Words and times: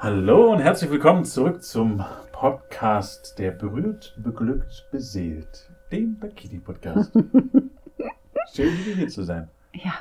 Hallo 0.00 0.52
und 0.52 0.60
herzlich 0.60 0.92
willkommen 0.92 1.24
zurück 1.24 1.60
zum 1.60 2.04
Podcast 2.30 3.36
der 3.36 3.50
berührt, 3.50 4.16
beglückt, 4.22 4.86
beseelt, 4.92 5.68
dem 5.90 6.16
Bakiti 6.20 6.60
Podcast. 6.60 7.12
Schön, 8.54 8.78
wieder 8.78 8.96
hier 8.96 9.08
zu 9.08 9.24
sein. 9.24 9.48
Ja. 9.72 9.94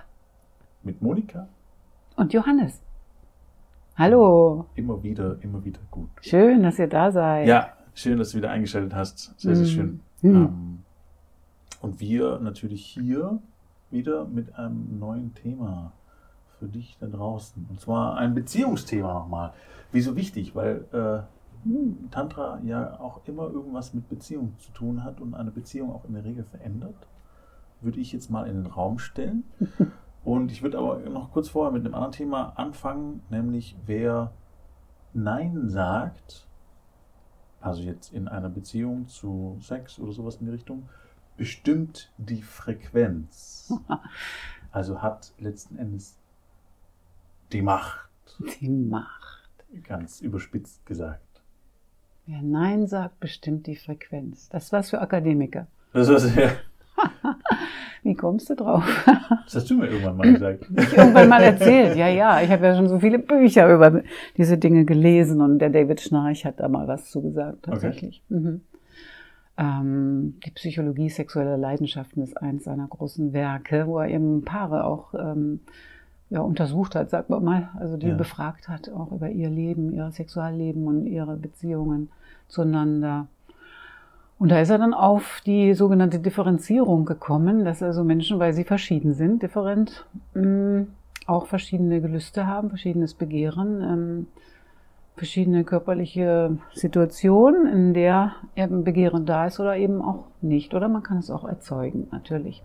Mit 0.83 1.01
Monika. 1.01 1.47
Und 2.15 2.31
Johannes. 2.31 2.79
Hallo. 3.95 4.67
Immer 4.75 5.01
wieder, 5.01 5.37
immer 5.41 5.65
wieder 5.65 5.81
gut. 5.89 6.11
Schön, 6.21 6.61
dass 6.61 6.77
ihr 6.77 6.87
da 6.87 7.11
seid. 7.11 7.47
Ja, 7.47 7.73
schön, 7.95 8.19
dass 8.19 8.29
du 8.29 8.37
wieder 8.37 8.51
eingeschaltet 8.51 8.93
hast. 8.93 9.33
Sehr, 9.39 9.55
sehr 9.55 9.65
schön. 9.65 10.01
Mhm. 10.21 10.35
Ähm, 10.35 10.79
und 11.81 11.99
wir 11.99 12.37
natürlich 12.37 12.85
hier 12.85 13.39
wieder 13.89 14.25
mit 14.25 14.53
einem 14.59 14.99
neuen 14.99 15.33
Thema 15.33 15.93
für 16.59 16.67
dich 16.67 16.97
da 16.99 17.07
draußen. 17.07 17.65
Und 17.69 17.79
zwar 17.79 18.17
ein 18.17 18.33
Beziehungsthema 18.33 19.13
nochmal. 19.13 19.53
Wieso 19.91 20.15
wichtig? 20.15 20.55
Weil 20.55 20.85
äh, 20.91 22.11
Tantra 22.11 22.59
ja 22.63 22.99
auch 22.99 23.21
immer 23.25 23.49
irgendwas 23.49 23.93
mit 23.93 24.09
Beziehung 24.09 24.53
zu 24.59 24.71
tun 24.71 25.03
hat 25.03 25.19
und 25.21 25.33
eine 25.33 25.51
Beziehung 25.51 25.91
auch 25.91 26.05
in 26.05 26.13
der 26.13 26.23
Regel 26.23 26.43
verändert. 26.43 27.07
Würde 27.81 27.99
ich 27.99 28.11
jetzt 28.11 28.29
mal 28.29 28.47
in 28.47 28.63
den 28.63 28.71
Raum 28.71 28.99
stellen. 28.99 29.43
Und 30.23 30.51
ich 30.51 30.61
würde 30.61 30.77
aber 30.77 30.99
noch 31.09 31.31
kurz 31.31 31.47
vorher 31.47 31.71
mit 31.71 31.85
einem 31.85 31.93
anderen 31.93 32.11
Thema 32.11 32.51
anfangen, 32.57 33.21
nämlich 33.29 33.77
wer 33.85 34.33
Nein 35.13 35.69
sagt, 35.69 36.45
also 37.61 37.81
jetzt 37.81 38.11
in 38.11 38.27
einer 38.27 38.49
Beziehung 38.49 39.07
zu 39.07 39.57
Sex 39.61 39.99
oder 39.99 40.11
sowas 40.11 40.35
in 40.35 40.47
die 40.47 40.51
Richtung, 40.51 40.89
bestimmt 41.37 42.11
die 42.17 42.41
Frequenz. 42.41 43.73
Also 44.69 45.01
hat 45.01 45.33
letzten 45.39 45.77
Endes 45.77 46.16
die 47.51 47.61
Macht, 47.61 48.09
Die 48.61 48.69
Macht. 48.69 49.47
ganz 49.83 50.21
überspitzt 50.21 50.85
gesagt. 50.85 51.21
Wer 52.25 52.41
Nein 52.41 52.87
sagt, 52.87 53.19
bestimmt 53.19 53.67
die 53.67 53.75
Frequenz. 53.77 54.49
Das 54.49 54.71
was 54.73 54.89
für 54.89 54.99
Akademiker. 54.99 55.67
Das, 55.93 56.09
was, 56.09 56.35
ja, 56.35 56.49
Wie 58.03 58.15
kommst 58.15 58.49
du 58.49 58.55
drauf? 58.55 58.83
das 59.45 59.55
hast 59.55 59.69
du 59.69 59.75
mir 59.77 59.87
irgendwann 59.87 60.17
mal 60.17 60.33
gesagt. 60.33 60.65
Ich 60.77 60.97
irgendwann 60.97 61.29
mal 61.29 61.41
erzählt. 61.43 61.95
Ja, 61.97 62.07
ja. 62.07 62.41
Ich 62.41 62.49
habe 62.49 62.65
ja 62.65 62.75
schon 62.75 62.87
so 62.89 62.99
viele 62.99 63.19
Bücher 63.19 63.73
über 63.73 64.03
diese 64.35 64.57
Dinge 64.57 64.85
gelesen 64.85 65.41
und 65.41 65.59
der 65.59 65.69
David 65.69 66.01
Schnarch 66.01 66.45
hat 66.45 66.59
da 66.59 66.67
mal 66.67 66.87
was 66.87 67.09
zugesagt, 67.09 67.63
tatsächlich. 67.63 68.23
Mhm. 68.29 68.61
Ähm, 69.57 70.39
die 70.45 70.51
Psychologie 70.51 71.09
sexueller 71.09 71.57
Leidenschaften 71.57 72.21
ist 72.23 72.37
eins 72.37 72.65
seiner 72.65 72.87
großen 72.87 73.33
Werke, 73.33 73.87
wo 73.87 73.99
er 73.99 74.09
eben 74.09 74.43
Paare 74.43 74.83
auch 74.83 75.13
ähm, 75.15 75.61
ja, 76.29 76.41
untersucht 76.41 76.95
hat, 76.95 77.09
sagt 77.09 77.29
man 77.29 77.43
mal, 77.43 77.69
also 77.79 77.97
die 77.97 78.07
Ja. 78.07 78.15
befragt 78.15 78.67
hat, 78.67 78.89
auch 78.91 79.11
über 79.11 79.29
ihr 79.29 79.49
Leben, 79.49 79.93
ihr 79.93 80.11
Sexualleben 80.11 80.85
und 80.87 81.05
ihre 81.05 81.37
Beziehungen 81.37 82.09
zueinander. 82.47 83.27
Und 84.39 84.51
da 84.51 84.59
ist 84.59 84.69
er 84.69 84.77
dann 84.77 84.93
auf 84.93 85.41
die 85.45 85.73
sogenannte 85.73 86.19
Differenzierung 86.19 87.05
gekommen, 87.05 87.65
dass 87.65 87.81
also 87.81 88.03
Menschen, 88.03 88.39
weil 88.39 88.53
sie 88.53 88.65
verschieden 88.65 89.13
sind, 89.13 89.41
different, 89.41 90.05
mh, 90.33 90.85
auch 91.25 91.47
verschiedene 91.47 92.01
Gelüste 92.01 92.45
haben, 92.45 92.69
verschiedenes 92.69 93.13
Begehren, 93.15 93.81
ähm, 93.81 94.27
verschiedene 95.15 95.63
körperliche 95.63 96.57
Situationen, 96.73 97.65
in 97.67 97.93
der 97.95 98.33
eben 98.55 98.83
Begehren 98.83 99.25
da 99.25 99.47
ist 99.47 99.59
oder 99.59 99.75
eben 99.75 100.01
auch 100.01 100.25
nicht. 100.41 100.75
Oder 100.75 100.87
man 100.87 101.01
kann 101.03 101.17
es 101.17 101.31
auch 101.31 101.43
erzeugen, 101.43 102.07
natürlich. 102.11 102.61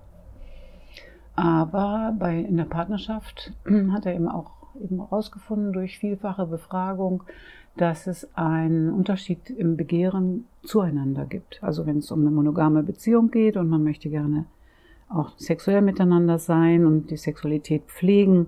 Aber 1.35 2.15
bei, 2.19 2.39
in 2.39 2.57
der 2.57 2.65
Partnerschaft 2.65 3.53
hat 3.93 4.07
er 4.07 4.15
eben 4.15 4.29
auch 4.29 4.51
eben 4.81 4.99
herausgefunden 4.99 5.73
durch 5.73 5.99
vielfache 5.99 6.47
Befragung, 6.47 7.25
dass 7.77 8.07
es 8.07 8.29
einen 8.37 8.91
Unterschied 8.91 9.51
im 9.51 9.77
Begehren 9.77 10.47
zueinander 10.63 11.25
gibt. 11.25 11.63
Also 11.63 11.87
wenn 11.87 11.99
es 11.99 12.11
um 12.11 12.21
eine 12.21 12.31
monogame 12.31 12.83
Beziehung 12.83 13.31
geht 13.31 13.57
und 13.57 13.69
man 13.69 13.83
möchte 13.83 14.09
gerne 14.11 14.47
auch 15.09 15.37
sexuell 15.39 15.83
miteinander 15.83 16.39
sein 16.39 16.87
und 16.87 17.11
die 17.11 17.17
Sexualität 17.17 17.85
pflegen, 17.87 18.47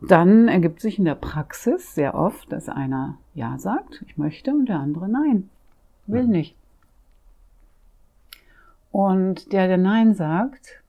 dann 0.00 0.48
ergibt 0.48 0.80
sich 0.80 0.98
in 0.98 1.04
der 1.06 1.14
Praxis 1.14 1.94
sehr 1.94 2.14
oft, 2.14 2.50
dass 2.52 2.68
einer 2.68 3.18
Ja 3.34 3.58
sagt, 3.58 4.02
ich 4.06 4.18
möchte, 4.18 4.52
und 4.52 4.68
der 4.68 4.78
andere 4.80 5.08
Nein, 5.08 5.48
will 6.06 6.24
Mhm. 6.24 6.30
nicht. 6.30 6.56
Und 8.90 9.52
der, 9.52 9.68
der 9.68 9.78
Nein 9.78 10.14
sagt, 10.14 10.82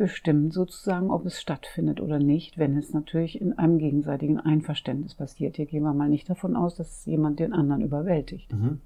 bestimmt 0.00 0.54
sozusagen, 0.54 1.10
ob 1.10 1.26
es 1.26 1.38
stattfindet 1.38 2.00
oder 2.00 2.18
nicht, 2.18 2.56
wenn 2.56 2.74
es 2.78 2.94
natürlich 2.94 3.38
in 3.38 3.58
einem 3.58 3.76
gegenseitigen 3.76 4.40
Einverständnis 4.40 5.14
passiert. 5.14 5.56
Hier 5.56 5.66
gehen 5.66 5.82
wir 5.82 5.92
mal 5.92 6.08
nicht 6.08 6.30
davon 6.30 6.56
aus, 6.56 6.74
dass 6.74 7.04
jemand 7.04 7.38
den 7.38 7.52
anderen 7.52 7.82
überwältigt. 7.82 8.50
Mhm. 8.50 8.80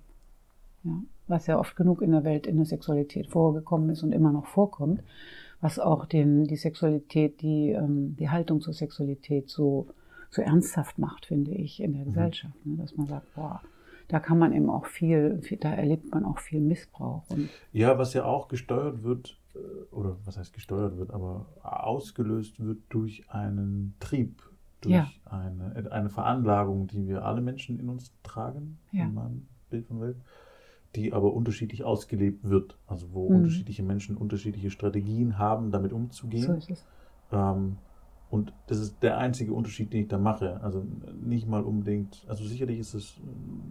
Ja, 0.82 1.02
was 1.28 1.46
ja 1.46 1.56
oft 1.56 1.76
genug 1.76 2.02
in 2.02 2.10
der 2.10 2.24
Welt 2.24 2.48
in 2.48 2.56
der 2.56 2.66
Sexualität 2.66 3.28
vorgekommen 3.28 3.90
ist 3.90 4.02
und 4.02 4.10
immer 4.10 4.32
noch 4.32 4.46
vorkommt, 4.46 5.04
was 5.60 5.78
auch 5.78 6.04
den, 6.04 6.48
die 6.48 6.56
Sexualität, 6.56 7.40
die, 7.42 7.70
ähm, 7.70 8.16
die 8.18 8.30
Haltung 8.30 8.60
zur 8.60 8.74
Sexualität 8.74 9.48
so, 9.48 9.86
so 10.30 10.42
ernsthaft 10.42 10.98
macht, 10.98 11.26
finde 11.26 11.52
ich, 11.52 11.80
in 11.80 11.92
der 11.92 12.06
Gesellschaft. 12.06 12.66
Ne? 12.66 12.76
Dass 12.76 12.96
man 12.96 13.06
sagt, 13.06 13.32
boah, 13.36 13.62
da 14.08 14.18
kann 14.18 14.38
man 14.38 14.52
eben 14.52 14.68
auch 14.68 14.86
viel, 14.86 15.40
viel, 15.42 15.58
da 15.58 15.72
erlebt 15.72 16.10
man 16.10 16.24
auch 16.24 16.40
viel 16.40 16.60
Missbrauch. 16.60 17.22
Und 17.28 17.50
Ja, 17.72 17.98
was 17.98 18.14
ja 18.14 18.24
auch 18.24 18.48
gesteuert 18.48 19.04
wird, 19.04 19.38
oder 19.90 20.16
was 20.24 20.36
heißt 20.36 20.52
gesteuert 20.52 20.96
wird, 20.96 21.10
aber 21.10 21.46
ausgelöst 21.62 22.60
wird 22.60 22.78
durch 22.88 23.28
einen 23.30 23.94
Trieb, 24.00 24.42
durch 24.80 24.92
Ja. 24.92 25.06
eine, 25.24 25.90
eine 25.92 26.10
Veranlagung, 26.10 26.86
die 26.88 27.06
wir 27.06 27.24
alle 27.24 27.40
Menschen 27.40 27.78
in 27.78 27.88
uns 27.88 28.12
tragen, 28.22 28.78
Ja. 28.92 29.04
in 29.06 29.14
meinem 29.14 29.46
Bild 29.70 29.86
von 29.86 30.00
Welt, 30.00 30.16
die 30.94 31.12
aber 31.12 31.32
unterschiedlich 31.32 31.84
ausgelebt 31.84 32.48
wird. 32.48 32.78
Also 32.86 33.12
wo 33.12 33.28
Mhm. 33.28 33.36
unterschiedliche 33.36 33.82
Menschen 33.82 34.16
unterschiedliche 34.16 34.70
Strategien 34.70 35.38
haben, 35.38 35.70
damit 35.70 35.92
umzugehen. 35.92 36.46
so 36.46 36.52
ist 36.52 36.70
es. 36.70 36.84
Ähm, 37.32 37.78
und 38.30 38.52
das 38.66 38.78
ist 38.80 39.02
der 39.02 39.18
einzige 39.18 39.52
Unterschied, 39.54 39.92
den 39.92 40.02
ich 40.02 40.08
da 40.08 40.18
mache. 40.18 40.60
Also 40.62 40.84
nicht 41.20 41.46
mal 41.46 41.62
unbedingt, 41.62 42.24
also 42.28 42.44
sicherlich 42.44 42.80
ist 42.80 42.94
es 42.94 43.20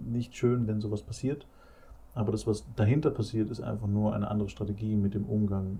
nicht 0.05 0.35
schön, 0.35 0.67
wenn 0.67 0.79
sowas 0.79 1.03
passiert, 1.03 1.47
aber 2.13 2.31
das, 2.31 2.45
was 2.47 2.65
dahinter 2.75 3.11
passiert, 3.11 3.49
ist 3.49 3.61
einfach 3.61 3.87
nur 3.87 4.13
eine 4.13 4.29
andere 4.29 4.49
Strategie 4.49 4.95
mit 4.95 5.13
dem 5.13 5.25
Umgang 5.25 5.79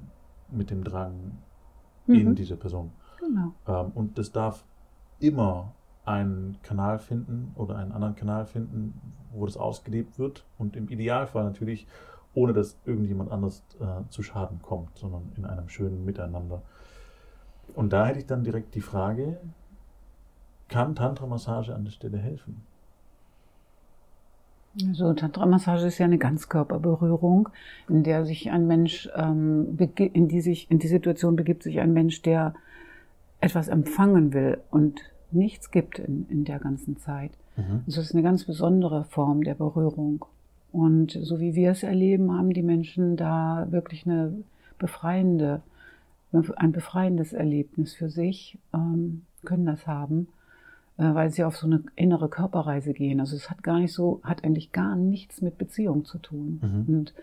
mit 0.49 0.69
dem 0.69 0.83
Drang 0.83 1.37
in 2.07 2.29
Mhm. 2.29 2.35
dieser 2.35 2.55
Person. 2.55 2.91
Genau. 3.19 3.53
Ähm, 3.67 3.91
und 3.95 4.17
das 4.17 4.31
darf 4.31 4.65
immer 5.19 5.73
einen 6.05 6.57
Kanal 6.63 6.99
finden 6.99 7.51
oder 7.55 7.77
einen 7.77 7.91
anderen 7.91 8.15
Kanal 8.15 8.45
finden, 8.45 8.99
wo 9.31 9.45
das 9.45 9.55
ausgelebt 9.57 10.19
wird 10.19 10.45
und 10.57 10.75
im 10.75 10.89
Idealfall 10.89 11.43
natürlich 11.43 11.87
ohne 12.35 12.51
dass 12.53 12.77
irgendjemand 12.85 13.31
anders 13.31 13.63
äh, 13.79 14.09
zu 14.09 14.23
Schaden 14.23 14.61
kommt, 14.61 14.97
sondern 14.97 15.31
in 15.37 15.45
einem 15.45 15.69
schönen 15.69 16.03
Miteinander. 16.03 16.63
Und 17.75 17.93
da 17.93 18.07
hätte 18.07 18.19
ich 18.19 18.25
dann 18.25 18.43
direkt 18.43 18.73
die 18.75 18.81
Frage, 18.81 19.39
kann 20.67 20.95
Tantra-Massage 20.95 21.75
an 21.75 21.83
der 21.85 21.91
Stelle 21.91 22.17
helfen? 22.17 22.63
So, 24.93 25.13
Tantra-Massage 25.13 25.85
ist 25.85 25.99
ja 25.99 26.05
eine 26.05 26.17
Ganzkörperberührung, 26.17 27.49
in 27.87 28.03
der 28.03 28.25
sich 28.25 28.49
ein 28.49 28.65
Mensch, 28.65 29.07
ähm, 29.15 29.77
in 29.97 30.27
die 30.27 30.41
sich, 30.41 30.69
in 30.71 30.79
die 30.79 30.87
Situation 30.87 31.35
begibt 31.35 31.61
sich 31.61 31.79
ein 31.79 31.93
Mensch, 31.93 32.23
der 32.23 32.55
etwas 33.39 33.67
empfangen 33.67 34.33
will 34.33 34.57
und 34.71 35.01
nichts 35.31 35.69
gibt 35.69 35.99
in, 35.99 36.25
in 36.29 36.43
der 36.43 36.59
ganzen 36.59 36.97
Zeit. 36.97 37.31
Mhm. 37.55 37.83
Also 37.85 38.01
es 38.01 38.07
ist 38.07 38.13
eine 38.13 38.23
ganz 38.23 38.45
besondere 38.45 39.03
Form 39.05 39.43
der 39.43 39.55
Berührung. 39.55 40.25
Und 40.71 41.11
so 41.11 41.39
wie 41.39 41.53
wir 41.53 41.71
es 41.71 41.83
erleben, 41.83 42.35
haben 42.35 42.51
die 42.51 42.63
Menschen 42.63 43.15
da 43.15 43.67
wirklich 43.69 44.07
eine 44.07 44.33
befreiende, 44.79 45.61
ein 46.31 46.71
befreiendes 46.71 47.31
Erlebnis 47.31 47.93
für 47.93 48.09
sich, 48.09 48.57
ähm, 48.73 49.21
können 49.45 49.67
das 49.67 49.85
haben, 49.85 50.29
weil 50.97 51.29
sie 51.29 51.43
auf 51.43 51.57
so 51.57 51.65
eine 51.67 51.83
innere 51.95 52.29
Körperreise 52.29 52.93
gehen. 52.93 53.19
Also 53.19 53.35
es 53.35 53.49
hat 53.49 53.63
gar 53.63 53.79
nicht 53.79 53.93
so, 53.93 54.21
hat 54.23 54.43
eigentlich 54.43 54.71
gar 54.71 54.95
nichts 54.95 55.41
mit 55.41 55.57
Beziehung 55.57 56.05
zu 56.05 56.19
tun. 56.19 56.59
Mhm. 56.61 56.95
Und 56.95 57.13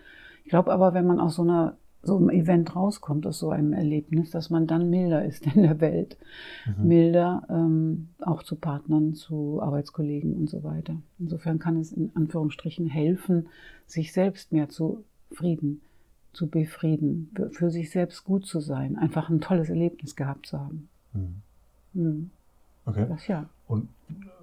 ich 0.43 0.49
glaube 0.49 0.71
aber, 0.73 0.93
wenn 0.93 1.07
man 1.07 1.19
aus 1.19 1.35
so 1.35 1.43
einer 1.43 1.77
so 2.03 2.17
einem 2.17 2.31
Event 2.31 2.75
rauskommt, 2.75 3.27
aus 3.27 3.37
so 3.37 3.51
einem 3.51 3.73
Erlebnis, 3.73 4.31
dass 4.31 4.49
man 4.49 4.65
dann 4.65 4.89
milder 4.89 5.23
ist 5.23 5.45
in 5.55 5.61
der 5.61 5.79
Welt, 5.81 6.17
Mhm. 6.65 6.87
milder 6.87 7.43
ähm, 7.49 8.07
auch 8.19 8.41
zu 8.43 8.55
Partnern, 8.55 9.13
zu 9.13 9.61
Arbeitskollegen 9.61 10.33
und 10.33 10.49
so 10.49 10.63
weiter. 10.63 10.95
Insofern 11.19 11.59
kann 11.59 11.77
es 11.77 11.91
in 11.91 12.11
Anführungsstrichen 12.15 12.87
helfen, 12.87 13.47
sich 13.85 14.13
selbst 14.13 14.51
mehr 14.51 14.69
zu 14.69 15.03
Frieden, 15.31 15.81
zu 16.33 16.47
befrieden, 16.49 17.29
für, 17.35 17.49
für 17.51 17.69
sich 17.69 17.91
selbst 17.91 18.23
gut 18.23 18.45
zu 18.45 18.59
sein, 18.61 18.97
einfach 18.97 19.29
ein 19.29 19.39
tolles 19.41 19.69
Erlebnis 19.69 20.15
gehabt 20.15 20.47
zu 20.47 20.59
haben. 20.59 20.89
Mhm. 21.13 21.35
Mhm. 21.93 22.29
Okay. 22.85 23.05
Das 23.07 23.27
ja. 23.27 23.47
Und 23.71 23.87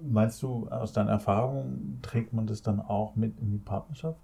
meinst 0.01 0.41
du, 0.41 0.67
aus 0.71 0.91
deiner 0.91 1.11
Erfahrung 1.11 1.99
trägt 2.01 2.33
man 2.33 2.47
das 2.47 2.63
dann 2.63 2.79
auch 2.79 3.15
mit 3.15 3.39
in 3.39 3.51
die 3.51 3.57
Partnerschaft? 3.59 4.17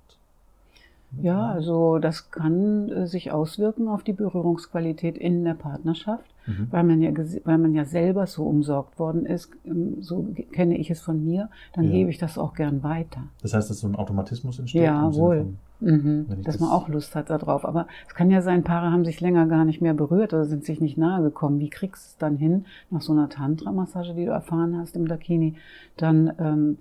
Ja, 1.22 1.52
also 1.52 2.00
das 2.00 2.31
kann 2.31 2.90
äh, 2.90 3.07
sich 3.07 3.31
auswirken 3.31 3.88
auf 3.88 4.04
die 4.04 4.12
Berührungsqualität 4.12 5.18
in 5.18 5.46
der 5.46 5.54
Partnerschaft, 5.54 6.25
mhm. 6.48 6.68
weil, 6.72 6.84
man 6.84 7.02
ja, 7.02 7.12
weil 7.46 7.57
man 7.57 7.74
ja 7.74 7.86
selber 7.86 8.28
so 8.28 8.44
umsorgt 8.44 9.00
worden 9.00 9.25
ist, 9.25 9.52
ähm, 9.66 10.02
so 10.02 10.28
kenne 10.52 10.78
ich 10.78 10.90
es 10.90 11.02
von 11.02 11.24
mir, 11.24 11.50
dann 11.74 11.86
ja. 11.86 11.92
gebe 11.92 12.10
ich 12.10 12.18
das 12.18 12.38
auch 12.38 12.54
gern 12.54 12.84
weiter. 12.84 13.22
Das 13.44 13.54
heißt, 13.54 13.69
dass 13.69 13.80
so 13.80 13.88
ein 13.88 13.96
Automatismus 13.96 14.60
entsteht? 14.60 14.81
Ja, 14.81 15.13
wohl. 15.13 15.54
Mhm. 15.80 16.25
dass 16.27 16.56
das 16.56 16.60
man 16.60 16.72
auch 16.72 16.88
Lust 16.88 17.16
hat 17.16 17.30
darauf. 17.30 17.66
Aber 17.66 17.88
es 18.07 18.16
kann 18.16 18.31
ja 18.31 18.42
sein, 18.42 18.63
Paare 18.63 18.92
haben 18.92 19.06
sich 19.06 19.22
länger 19.22 19.45
gar 19.48 19.66
nicht 19.66 19.81
mehr 19.81 19.94
berührt 19.94 20.33
oder 20.33 20.45
sind 20.45 20.63
sich 20.66 20.81
nicht 20.81 20.98
nahe 20.98 21.22
gekommen. 21.22 21.60
Wie 21.60 21.69
kriegst 21.69 22.06
du 22.06 22.10
es 22.10 22.18
dann 22.18 22.38
hin, 22.38 22.66
nach 22.89 23.01
so 23.01 23.13
einer 23.13 23.30
Tantra-Massage, 23.30 24.13
die 24.13 24.25
du 24.25 24.31
erfahren 24.31 24.77
hast 24.77 24.95
im 24.95 25.07
Dakini, 25.07 25.56
dann... 25.98 26.33
Ähm, 26.39 26.77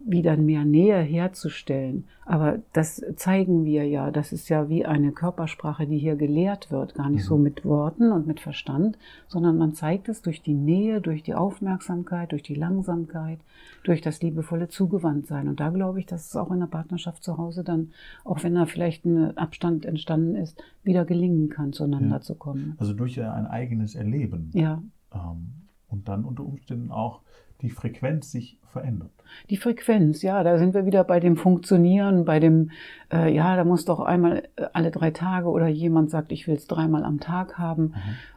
wieder 0.00 0.36
mehr 0.36 0.64
Nähe 0.64 1.00
herzustellen. 1.00 2.04
Aber 2.24 2.58
das 2.72 3.02
zeigen 3.16 3.64
wir 3.64 3.86
ja. 3.86 4.10
Das 4.10 4.32
ist 4.32 4.48
ja 4.48 4.68
wie 4.68 4.86
eine 4.86 5.12
Körpersprache, 5.12 5.86
die 5.86 5.98
hier 5.98 6.16
gelehrt 6.16 6.70
wird. 6.70 6.94
Gar 6.94 7.10
nicht 7.10 7.24
mhm. 7.24 7.28
so 7.28 7.36
mit 7.36 7.64
Worten 7.64 8.12
und 8.12 8.26
mit 8.26 8.40
Verstand, 8.40 8.98
sondern 9.26 9.58
man 9.58 9.74
zeigt 9.74 10.08
es 10.08 10.22
durch 10.22 10.42
die 10.42 10.54
Nähe, 10.54 11.00
durch 11.00 11.22
die 11.22 11.34
Aufmerksamkeit, 11.34 12.32
durch 12.32 12.42
die 12.42 12.54
Langsamkeit, 12.54 13.40
durch 13.82 14.00
das 14.00 14.22
liebevolle 14.22 14.68
Zugewandtsein. 14.68 15.48
Und 15.48 15.58
da 15.58 15.70
glaube 15.70 15.98
ich, 15.98 16.06
dass 16.06 16.26
es 16.26 16.36
auch 16.36 16.50
in 16.50 16.60
der 16.60 16.66
Partnerschaft 16.66 17.24
zu 17.24 17.36
Hause 17.36 17.64
dann, 17.64 17.92
auch 18.24 18.42
wenn 18.44 18.54
da 18.54 18.66
vielleicht 18.66 19.04
ein 19.04 19.36
Abstand 19.36 19.84
entstanden 19.84 20.36
ist, 20.36 20.62
wieder 20.84 21.04
gelingen 21.04 21.48
kann, 21.48 21.72
zueinander 21.72 22.16
ja. 22.16 22.20
zu 22.20 22.34
kommen. 22.34 22.76
Also 22.78 22.92
durch 22.92 23.20
ein 23.20 23.46
eigenes 23.46 23.94
Erleben. 23.94 24.50
Ja. 24.54 24.82
Ähm, 25.12 25.52
und 25.88 26.08
dann 26.08 26.24
unter 26.24 26.44
Umständen 26.44 26.90
auch 26.90 27.22
die 27.62 27.70
Frequenz 27.70 28.30
sich 28.30 28.58
verändert. 28.72 29.10
Die 29.50 29.56
Frequenz, 29.56 30.22
ja, 30.22 30.42
da 30.42 30.58
sind 30.58 30.74
wir 30.74 30.86
wieder 30.86 31.04
bei 31.04 31.20
dem 31.20 31.36
Funktionieren, 31.36 32.24
bei 32.24 32.40
dem, 32.40 32.70
äh, 33.12 33.32
ja, 33.34 33.56
da 33.56 33.64
muss 33.64 33.84
doch 33.84 34.00
einmal 34.00 34.44
äh, 34.56 34.66
alle 34.72 34.90
drei 34.90 35.10
Tage 35.10 35.48
oder 35.48 35.68
jemand 35.68 36.10
sagt, 36.10 36.32
ich 36.32 36.46
will 36.46 36.54
es 36.54 36.66
dreimal 36.66 37.04
am 37.04 37.20
Tag 37.20 37.58
haben. 37.58 37.82
Mhm. 37.82 37.94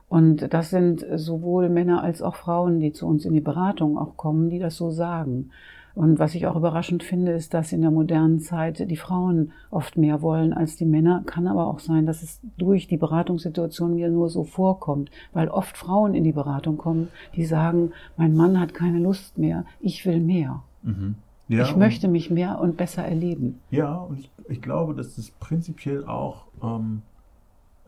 Und 0.10 0.54
das 0.54 0.70
sind 0.70 1.06
sowohl 1.16 1.70
Männer 1.70 2.04
als 2.04 2.22
auch 2.22 2.36
Frauen, 2.36 2.80
die 2.80 2.92
zu 2.92 3.08
uns 3.08 3.24
in 3.24 3.34
die 3.34 3.42
Beratung 3.42 3.98
auch 3.98 4.18
kommen, 4.18 4.50
die 4.50 4.60
das 4.60 4.76
so 4.76 4.90
sagen. 4.90 5.52
Und 5.94 6.20
was 6.20 6.36
ich 6.36 6.48
auch 6.48 6.56
überraschend 6.56 7.04
finde, 7.04 7.34
ist, 7.34 7.54
dass 7.54 7.74
in 7.74 7.82
der 7.82 7.92
modernen 7.92 8.40
Zeit 8.40 8.90
die 8.90 8.98
Frauen 8.98 9.52
oft 9.70 9.98
mehr 9.98 10.22
wollen 10.22 10.54
als 10.54 10.76
die 10.76 10.86
Männer. 10.86 11.24
Kann 11.26 11.48
aber 11.48 11.68
auch 11.68 11.80
sein, 11.80 12.06
dass 12.06 12.24
es 12.24 12.40
durch 12.58 12.88
die 12.88 12.98
Beratungssituation 12.98 13.96
mir 13.96 14.10
nur 14.10 14.30
so 14.30 14.44
vorkommt, 14.44 15.12
weil 15.34 15.50
oft 15.50 15.78
Frauen 15.78 16.16
in 16.16 16.24
die 16.24 16.32
Beratung 16.32 16.78
kommen, 16.78 17.10
die 17.36 17.46
sagen, 17.46 17.92
mein 18.18 18.36
Mann 18.36 18.60
hat 18.60 18.74
keine 18.74 19.00
Lust 19.00 19.38
mehr, 19.38 19.66
ich 19.80 20.06
will 20.06 20.20
mehr. 20.20 20.64
Mhm. 20.84 21.16
Ja, 21.48 21.64
ich 21.64 21.76
möchte 21.76 22.08
mich 22.08 22.32
mehr 22.32 22.62
und 22.62 22.78
besser 22.78 23.04
erleben. 23.04 23.60
Ja, 23.72 23.96
und 23.96 24.20
ich, 24.20 24.32
ich 24.48 24.62
glaube, 24.62 24.94
dass 24.94 25.16
das 25.16 25.32
prinzipiell 25.32 26.06
auch 26.06 26.46
ähm, 26.64 27.02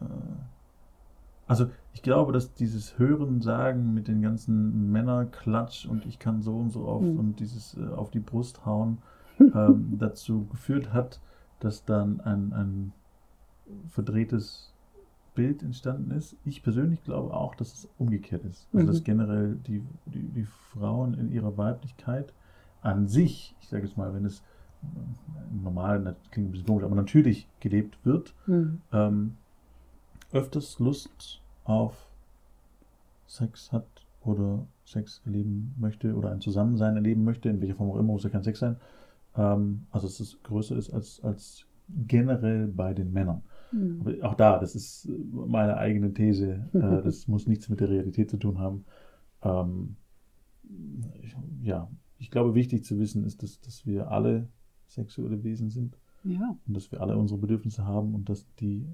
äh, 0.01 0.05
also 1.47 1.69
ich 1.93 2.01
glaube, 2.01 2.31
dass 2.31 2.53
dieses 2.53 2.97
Hören, 2.97 3.41
Sagen 3.41 3.93
mit 3.93 4.07
den 4.07 4.21
ganzen 4.21 4.91
Männerklatsch 4.91 5.85
und 5.85 6.05
ich 6.05 6.19
kann 6.19 6.41
so 6.41 6.55
und 6.57 6.71
so 6.71 6.85
oft 6.85 7.05
mhm. 7.05 7.19
und 7.19 7.39
dieses 7.39 7.77
äh, 7.77 7.87
auf 7.87 8.11
die 8.11 8.19
Brust 8.19 8.65
hauen 8.65 8.99
ähm, 9.39 9.95
dazu 9.99 10.45
geführt 10.45 10.93
hat, 10.93 11.19
dass 11.59 11.85
dann 11.85 12.21
ein, 12.21 12.53
ein 12.53 12.93
verdrehtes 13.89 14.73
Bild 15.35 15.63
entstanden 15.63 16.11
ist. 16.11 16.37
Ich 16.45 16.63
persönlich 16.63 17.03
glaube 17.03 17.33
auch, 17.33 17.55
dass 17.55 17.73
es 17.73 17.89
umgekehrt 17.97 18.45
ist. 18.45 18.67
Also 18.73 18.85
mhm. 18.85 18.87
dass 18.87 19.03
generell 19.03 19.55
die, 19.67 19.83
die, 20.05 20.21
die, 20.21 20.47
Frauen 20.71 21.13
in 21.15 21.31
ihrer 21.31 21.57
Weiblichkeit 21.57 22.33
an 22.81 23.07
sich, 23.07 23.55
ich 23.61 23.67
sage 23.67 23.85
jetzt 23.85 23.97
mal, 23.97 24.13
wenn 24.13 24.25
es 24.25 24.43
normal, 25.63 26.03
das 26.03 26.15
klingt 26.31 26.49
ein 26.49 26.51
bisschen 26.51 26.67
komisch, 26.67 26.83
aber 26.83 26.95
natürlich 26.95 27.47
gelebt 27.59 27.97
wird, 28.03 28.33
mhm. 28.47 28.81
ähm, 28.91 29.35
öfters 30.33 30.80
Lust 30.80 31.41
auf 31.63 32.09
Sex 33.27 33.71
hat 33.71 33.88
oder 34.21 34.68
Sex 34.85 35.21
erleben 35.25 35.74
möchte 35.77 36.15
oder 36.15 36.31
ein 36.31 36.41
Zusammensein 36.41 36.95
erleben 36.95 37.24
möchte, 37.24 37.50
in 37.50 37.62
welcher 37.62 37.75
Form 37.75 37.89
auch 37.91 37.97
immer, 37.97 38.13
muss 38.13 38.24
ja 38.24 38.30
kein 38.30 38.44
Sex 38.44 38.59
sein. 38.59 38.77
Ähm, 39.35 39.85
also 39.91 40.07
dass 40.07 40.19
es 40.19 40.41
größer 40.44 40.75
ist 40.75 40.91
als, 40.91 41.24
als 41.24 41.65
generell 42.07 42.68
bei 42.68 42.94
den 42.94 43.12
Männern. 43.12 43.41
Mhm. 43.71 44.01
Aber 44.01 44.30
auch 44.30 44.35
da, 44.35 44.59
das 44.59 44.75
ist 44.75 45.09
meine 45.31 45.77
eigene 45.77 46.13
These. 46.13 46.69
Äh, 46.74 46.79
das 47.03 47.27
muss 47.27 47.47
nichts 47.47 47.69
mit 47.69 47.79
der 47.79 47.89
Realität 47.89 48.29
zu 48.29 48.38
tun 48.38 48.59
haben. 48.59 48.86
Ähm, 49.41 49.95
ich, 51.21 51.36
ja, 51.62 51.89
ich 52.18 52.31
glaube, 52.31 52.56
wichtig 52.56 52.83
zu 52.83 53.00
wissen 53.00 53.25
ist, 53.25 53.44
dass, 53.44 53.59
dass 53.62 53.86
wir 53.86 54.09
alle 54.09 54.47
sexuelle 54.88 55.44
Wesen 55.44 55.69
sind. 55.69 55.97
Ja. 56.24 56.57
Und 56.68 56.75
dass 56.75 56.91
wir 56.91 57.01
alle 57.01 57.18
unsere 57.18 57.39
Bedürfnisse 57.39 57.86
haben 57.86 58.15
und 58.15 58.29
dass 58.29 58.45
die 58.59 58.88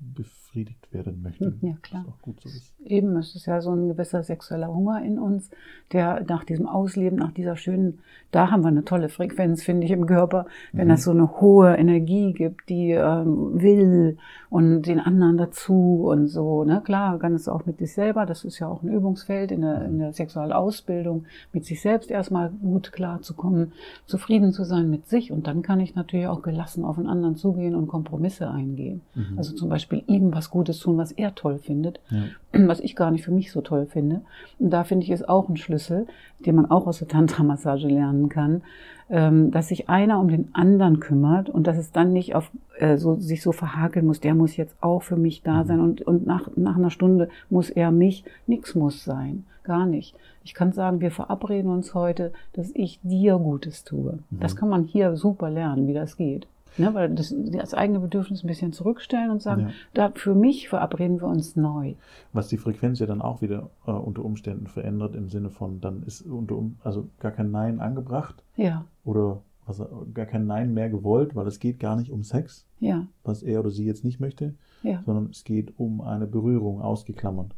befriedigt 0.00 0.92
werden 0.92 1.22
möchten. 1.22 1.58
Ja, 1.60 1.74
klar. 1.82 2.04
auch 2.08 2.22
gut 2.22 2.40
so 2.40 2.48
ist. 2.48 2.72
Eben, 2.84 3.16
es 3.16 3.34
ist 3.34 3.46
ja 3.46 3.60
so 3.60 3.72
ein 3.72 3.88
gewisser 3.88 4.22
sexueller 4.22 4.68
Hunger 4.68 5.02
in 5.02 5.18
uns, 5.18 5.50
der 5.92 6.24
nach 6.28 6.44
diesem 6.44 6.66
Ausleben, 6.66 7.18
nach 7.18 7.32
dieser 7.32 7.56
schönen, 7.56 7.98
da 8.30 8.50
haben 8.50 8.62
wir 8.62 8.68
eine 8.68 8.84
tolle 8.84 9.08
Frequenz, 9.08 9.62
finde 9.62 9.86
ich, 9.86 9.92
im 9.92 10.06
Körper, 10.06 10.46
wenn 10.72 10.86
mhm. 10.86 10.90
das 10.90 11.04
so 11.04 11.10
eine 11.10 11.40
hohe 11.40 11.74
Energie 11.74 12.32
gibt, 12.32 12.68
die 12.68 12.92
ähm, 12.92 13.60
will 13.60 14.18
und 14.50 14.82
den 14.82 15.00
anderen 15.00 15.36
dazu 15.36 16.06
und 16.08 16.28
so. 16.28 16.64
Ne? 16.64 16.80
Klar, 16.84 17.18
kann 17.18 17.34
es 17.34 17.48
auch 17.48 17.66
mit 17.66 17.78
sich 17.78 17.92
selber, 17.92 18.24
das 18.24 18.44
ist 18.44 18.58
ja 18.58 18.68
auch 18.68 18.82
ein 18.82 18.88
Übungsfeld 18.88 19.50
in 19.50 19.62
der, 19.62 19.84
in 19.84 19.98
der 19.98 20.12
Sexualausbildung, 20.12 21.26
mit 21.52 21.64
sich 21.64 21.80
selbst 21.80 22.10
erstmal 22.10 22.50
gut 22.50 22.92
klarzukommen, 22.92 23.72
zufrieden 24.06 24.52
zu 24.52 24.64
sein 24.64 24.88
mit 24.90 25.08
sich 25.08 25.32
und 25.32 25.46
dann 25.46 25.62
kann 25.62 25.80
ich 25.80 25.94
natürlich 25.94 26.28
auch 26.28 26.42
gelassen 26.42 26.84
auf 26.84 26.96
den 26.96 27.06
anderen 27.06 27.36
zugehen 27.36 27.74
und 27.74 27.88
Kompromisse 27.88 28.48
eingehen. 28.48 29.02
Mhm. 29.14 29.36
Also 29.36 29.54
zum 29.54 29.68
Beispiel 29.68 29.87
Beispiel 29.88 30.04
ihm 30.06 30.34
was 30.34 30.50
Gutes 30.50 30.78
tun, 30.78 30.98
was 30.98 31.12
er 31.12 31.34
toll 31.34 31.58
findet, 31.58 32.00
ja. 32.10 32.22
was 32.68 32.80
ich 32.80 32.96
gar 32.96 33.10
nicht 33.10 33.24
für 33.24 33.30
mich 33.30 33.50
so 33.50 33.60
toll 33.60 33.86
finde. 33.86 34.22
Und 34.58 34.70
da 34.70 34.84
finde 34.84 35.04
ich 35.04 35.10
es 35.10 35.26
auch 35.26 35.48
ein 35.48 35.56
Schlüssel, 35.56 36.06
den 36.44 36.56
man 36.56 36.70
auch 36.70 36.86
aus 36.86 36.98
der 36.98 37.08
Tantra-Massage 37.08 37.88
lernen 37.88 38.28
kann, 38.28 38.62
ähm, 39.10 39.50
dass 39.50 39.68
sich 39.68 39.88
einer 39.88 40.20
um 40.20 40.28
den 40.28 40.54
anderen 40.54 41.00
kümmert 41.00 41.48
und 41.48 41.66
dass 41.66 41.78
es 41.78 41.92
dann 41.92 42.12
nicht 42.12 42.34
auf 42.34 42.50
äh, 42.78 42.96
so, 42.98 43.14
sich 43.16 43.42
so 43.42 43.52
verhakeln 43.52 44.06
muss, 44.06 44.20
der 44.20 44.34
muss 44.34 44.56
jetzt 44.56 44.76
auch 44.80 45.02
für 45.02 45.16
mich 45.16 45.42
da 45.42 45.62
mhm. 45.62 45.66
sein 45.66 45.80
und, 45.80 46.02
und 46.02 46.26
nach, 46.26 46.50
nach 46.56 46.76
einer 46.76 46.90
Stunde 46.90 47.28
muss 47.48 47.70
er 47.70 47.90
mich, 47.90 48.24
nichts 48.46 48.74
muss 48.74 49.04
sein, 49.04 49.44
gar 49.64 49.86
nicht. 49.86 50.14
Ich 50.44 50.54
kann 50.54 50.72
sagen, 50.72 51.00
wir 51.00 51.10
verabreden 51.10 51.70
uns 51.70 51.94
heute, 51.94 52.32
dass 52.52 52.70
ich 52.74 53.00
dir 53.02 53.38
Gutes 53.38 53.84
tue. 53.84 54.18
Mhm. 54.30 54.40
Das 54.40 54.56
kann 54.56 54.68
man 54.68 54.84
hier 54.84 55.16
super 55.16 55.50
lernen, 55.50 55.86
wie 55.86 55.94
das 55.94 56.16
geht. 56.16 56.46
Ne, 56.78 56.94
weil 56.94 57.10
das, 57.10 57.34
das 57.52 57.74
eigene 57.74 58.00
Bedürfnis 58.00 58.44
ein 58.44 58.46
bisschen 58.46 58.72
zurückstellen 58.72 59.30
und 59.30 59.42
sagen, 59.42 59.62
ja. 59.62 59.70
da 59.94 60.10
für 60.14 60.34
mich 60.34 60.68
verabreden 60.68 61.20
wir 61.20 61.28
uns 61.28 61.56
neu. 61.56 61.94
Was 62.32 62.48
die 62.48 62.56
Frequenz 62.56 62.98
ja 62.98 63.06
dann 63.06 63.22
auch 63.22 63.42
wieder 63.42 63.70
äh, 63.86 63.90
unter 63.90 64.24
Umständen 64.24 64.66
verändert, 64.66 65.14
im 65.14 65.28
Sinne 65.28 65.50
von, 65.50 65.80
dann 65.80 66.02
ist 66.04 66.22
unter 66.22 66.62
also 66.84 67.08
gar 67.20 67.32
kein 67.32 67.50
Nein 67.50 67.80
angebracht. 67.80 68.42
Ja. 68.56 68.84
Oder 69.04 69.42
also 69.66 70.06
gar 70.14 70.26
kein 70.26 70.46
Nein 70.46 70.72
mehr 70.72 70.88
gewollt, 70.88 71.36
weil 71.36 71.46
es 71.46 71.58
geht 71.58 71.78
gar 71.78 71.96
nicht 71.96 72.10
um 72.10 72.22
Sex, 72.22 72.66
ja. 72.80 73.06
was 73.22 73.42
er 73.42 73.60
oder 73.60 73.70
sie 73.70 73.84
jetzt 73.84 74.02
nicht 74.02 74.18
möchte, 74.18 74.54
ja. 74.82 75.02
sondern 75.04 75.28
es 75.30 75.44
geht 75.44 75.78
um 75.78 76.00
eine 76.00 76.26
Berührung 76.26 76.80
ausgeklammert. 76.80 77.54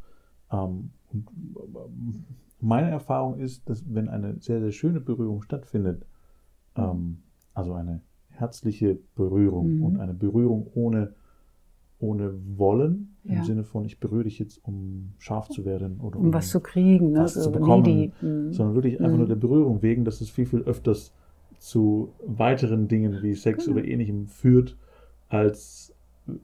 Ähm, 0.51 0.91
und 1.13 1.29
meine 2.61 2.91
Erfahrung 2.91 3.39
ist, 3.39 3.69
dass 3.69 3.85
wenn 3.95 4.09
eine 4.09 4.41
sehr, 4.41 4.61
sehr 4.61 4.73
schöne 4.73 5.01
Berührung 5.01 5.43
stattfindet, 5.43 6.05
ähm, 6.77 7.23
also 7.55 7.75
eine 7.75 8.01
herzliche 8.41 8.99
Berührung 9.15 9.77
mhm. 9.77 9.85
und 9.85 10.01
eine 10.01 10.15
Berührung 10.15 10.67
ohne, 10.75 11.15
ohne 11.99 12.33
Wollen, 12.57 13.17
ja. 13.25 13.39
im 13.39 13.45
Sinne 13.45 13.65
von, 13.65 13.85
ich 13.85 14.01
berühre 14.01 14.25
dich 14.25 14.39
jetzt, 14.39 14.65
um 14.65 15.13
scharf 15.19 15.49
zu 15.49 15.65
werden 15.65 16.01
oder 16.01 16.19
um, 16.19 16.27
um 16.27 16.33
was 16.33 16.49
zu 16.49 16.61
kriegen, 16.61 17.13
ne? 17.13 17.21
was 17.21 17.37
ne? 17.37 17.43
zu 17.43 17.53
bekommen, 17.53 18.13
mhm. 18.21 18.53
sondern 18.53 18.75
wirklich 18.75 18.99
einfach 18.99 19.13
mhm. 19.13 19.19
nur 19.19 19.29
der 19.29 19.37
Berührung 19.37 19.83
wegen, 19.83 20.05
dass 20.05 20.21
es 20.21 20.31
viel, 20.31 20.47
viel 20.47 20.63
öfters 20.63 21.13
zu 21.59 22.13
weiteren 22.27 22.89
Dingen 22.89 23.23
wie 23.23 23.35
Sex 23.35 23.69
oder 23.69 23.85
ähnlichem 23.85 24.27
führt, 24.27 24.77
als 25.29 25.95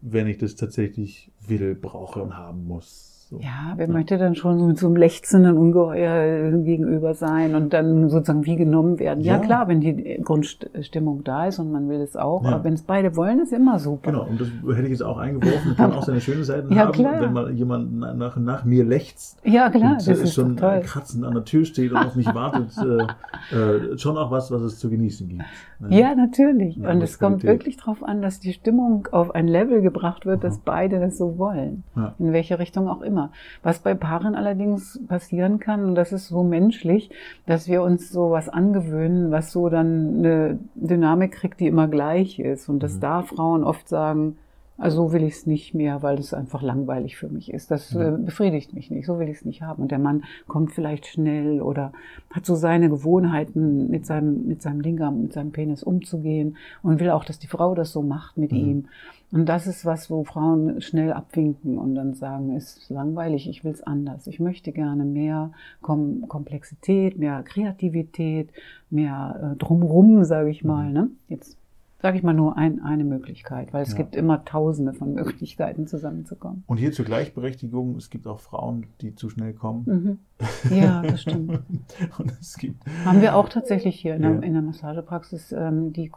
wenn 0.02 0.26
ich 0.26 0.38
das 0.38 0.56
tatsächlich 0.56 1.32
will, 1.46 1.74
brauche 1.74 2.22
und 2.22 2.36
haben 2.36 2.66
muss. 2.66 3.15
So. 3.28 3.40
Ja, 3.40 3.72
wer 3.74 3.88
ja. 3.88 3.92
möchte 3.92 4.18
dann 4.18 4.36
schon 4.36 4.60
so 4.60 4.66
mit 4.66 4.78
so 4.78 4.86
einem 4.86 4.94
lechzenden 4.94 5.58
Ungeheuer 5.58 6.52
gegenüber 6.62 7.12
sein 7.14 7.56
und 7.56 7.72
dann 7.72 8.08
sozusagen 8.08 8.46
wie 8.46 8.54
genommen 8.54 9.00
werden? 9.00 9.20
Ja, 9.24 9.34
ja 9.34 9.38
klar, 9.40 9.66
wenn 9.66 9.80
die 9.80 10.20
Grundstimmung 10.22 11.24
da 11.24 11.46
ist 11.46 11.58
und 11.58 11.72
man 11.72 11.88
will 11.88 12.00
es 12.00 12.16
auch, 12.16 12.44
ja. 12.44 12.50
aber 12.50 12.62
wenn 12.62 12.74
es 12.74 12.82
beide 12.82 13.16
wollen, 13.16 13.40
ist 13.40 13.52
immer 13.52 13.80
super. 13.80 14.12
Genau, 14.12 14.26
und 14.26 14.40
das 14.40 14.46
hätte 14.76 14.84
ich 14.84 14.90
jetzt 14.90 15.02
auch 15.02 15.18
eingeworfen, 15.18 15.74
kann 15.76 15.92
auch 15.92 16.04
seine 16.04 16.20
schönen 16.20 16.44
Seiten 16.44 16.72
ja, 16.72 16.84
haben, 16.84 16.92
klar. 16.92 17.20
wenn 17.20 17.32
mal 17.32 17.50
jemand 17.50 17.98
nach, 17.98 18.36
nach 18.36 18.64
mir 18.64 18.84
lechzt. 18.84 19.40
Ja, 19.42 19.70
klar, 19.70 19.94
und, 19.98 20.06
das 20.06 20.20
ist 20.20 20.34
schon 20.34 20.56
toll. 20.56 20.82
kratzend 20.84 21.24
an 21.24 21.34
der 21.34 21.44
Tür 21.44 21.64
steht 21.64 21.90
und 21.90 21.98
auf 21.98 22.14
mich 22.14 22.32
wartet, 22.32 22.76
äh, 22.78 23.56
äh, 23.56 23.98
schon 23.98 24.16
auch 24.18 24.30
was, 24.30 24.52
was 24.52 24.62
es 24.62 24.78
zu 24.78 24.88
genießen 24.88 25.28
gibt. 25.28 25.42
Ne? 25.80 25.98
Ja, 25.98 26.14
natürlich. 26.14 26.78
und 26.78 27.02
es 27.02 27.18
kommt 27.18 27.42
wirklich 27.42 27.76
darauf 27.76 28.04
an, 28.04 28.22
dass 28.22 28.38
die 28.38 28.52
Stimmung 28.52 29.08
auf 29.10 29.34
ein 29.34 29.48
Level 29.48 29.82
gebracht 29.82 30.26
wird, 30.26 30.44
dass 30.44 30.58
beide 30.58 31.00
das 31.00 31.18
so 31.18 31.38
wollen. 31.38 31.82
In 32.20 32.32
welche 32.32 32.60
Richtung 32.60 32.88
auch 32.88 33.02
immer 33.02 33.15
immer. 33.16 33.30
Was 33.62 33.78
bei 33.78 33.94
Paaren 33.94 34.34
allerdings 34.34 35.00
passieren 35.08 35.58
kann, 35.58 35.84
und 35.84 35.94
das 35.94 36.12
ist 36.12 36.28
so 36.28 36.42
menschlich, 36.42 37.10
dass 37.46 37.66
wir 37.66 37.82
uns 37.82 38.10
so 38.10 38.30
was 38.30 38.48
angewöhnen, 38.48 39.30
was 39.30 39.52
so 39.52 39.68
dann 39.68 40.18
eine 40.18 40.58
Dynamik 40.74 41.32
kriegt, 41.32 41.60
die 41.60 41.66
immer 41.66 41.88
gleich 41.88 42.38
ist. 42.38 42.68
Und 42.68 42.82
dass 42.82 42.96
mhm. 42.96 43.00
da 43.00 43.22
Frauen 43.22 43.64
oft 43.64 43.88
sagen, 43.88 44.36
also 44.78 45.08
so 45.08 45.12
will 45.12 45.22
ich 45.22 45.34
es 45.34 45.46
nicht 45.46 45.74
mehr, 45.74 46.02
weil 46.02 46.18
es 46.18 46.34
einfach 46.34 46.60
langweilig 46.60 47.16
für 47.16 47.28
mich 47.28 47.52
ist. 47.52 47.70
Das 47.70 47.94
äh, 47.94 48.12
befriedigt 48.18 48.74
mich 48.74 48.90
nicht. 48.90 49.06
So 49.06 49.18
will 49.18 49.28
ich 49.28 49.38
es 49.38 49.44
nicht 49.44 49.62
haben. 49.62 49.82
Und 49.82 49.90
der 49.90 49.98
Mann 49.98 50.24
kommt 50.46 50.72
vielleicht 50.72 51.06
schnell 51.06 51.62
oder 51.62 51.92
hat 52.30 52.44
so 52.44 52.54
seine 52.54 52.90
Gewohnheiten, 52.90 53.90
mit 53.90 54.04
seinem, 54.04 54.46
mit 54.46 54.60
seinem 54.60 54.80
Lingam, 54.80 55.22
mit 55.22 55.32
seinem 55.32 55.52
Penis 55.52 55.82
umzugehen 55.82 56.56
und 56.82 57.00
will 57.00 57.10
auch, 57.10 57.24
dass 57.24 57.38
die 57.38 57.46
Frau 57.46 57.74
das 57.74 57.92
so 57.92 58.02
macht 58.02 58.36
mit 58.36 58.52
mhm. 58.52 58.58
ihm. 58.58 58.88
Und 59.32 59.46
das 59.46 59.66
ist 59.66 59.84
was, 59.84 60.08
wo 60.08 60.22
Frauen 60.24 60.80
schnell 60.80 61.12
abwinken 61.12 61.78
und 61.78 61.94
dann 61.94 62.14
sagen, 62.14 62.54
es 62.54 62.76
ist 62.76 62.90
langweilig, 62.90 63.48
ich 63.48 63.64
will 63.64 63.72
es 63.72 63.82
anders. 63.82 64.26
Ich 64.28 64.38
möchte 64.38 64.70
gerne 64.72 65.04
mehr 65.04 65.50
Kom 65.80 66.28
Komplexität, 66.28 67.18
mehr 67.18 67.42
Kreativität, 67.42 68.50
mehr 68.88 69.54
äh, 69.54 69.56
drumrum, 69.56 70.22
sage 70.24 70.50
ich 70.50 70.62
mal. 70.62 70.88
Mhm. 70.88 70.92
Ne? 70.92 71.10
Jetzt 71.28 71.56
sage 72.00 72.18
ich 72.18 72.22
mal, 72.22 72.34
nur 72.34 72.56
ein, 72.56 72.80
eine 72.82 73.04
Möglichkeit, 73.04 73.72
weil 73.72 73.82
es 73.82 73.92
ja. 73.92 73.96
gibt 73.96 74.14
immer 74.16 74.44
tausende 74.44 74.92
von 74.92 75.14
Möglichkeiten 75.14 75.86
zusammenzukommen. 75.86 76.64
Und 76.66 76.76
hier 76.76 76.92
zur 76.92 77.04
Gleichberechtigung, 77.04 77.96
es 77.96 78.10
gibt 78.10 78.26
auch 78.26 78.40
Frauen, 78.40 78.86
die 79.00 79.14
zu 79.14 79.30
schnell 79.30 79.54
kommen. 79.54 79.84
Mhm. 79.86 80.76
Ja, 80.76 81.02
das 81.02 81.22
stimmt. 81.22 81.50
Und 82.18 82.32
es 82.40 82.56
gibt, 82.58 82.84
haben 83.04 83.22
wir 83.22 83.34
auch 83.36 83.48
tatsächlich 83.48 83.98
hier 83.98 84.16
in, 84.16 84.22
der, 84.22 84.42
in 84.42 84.52
der 84.52 84.62
Massagepraxis, 84.62 85.52
ähm, 85.52 85.92
die 85.92 86.06
äh, 86.06 86.10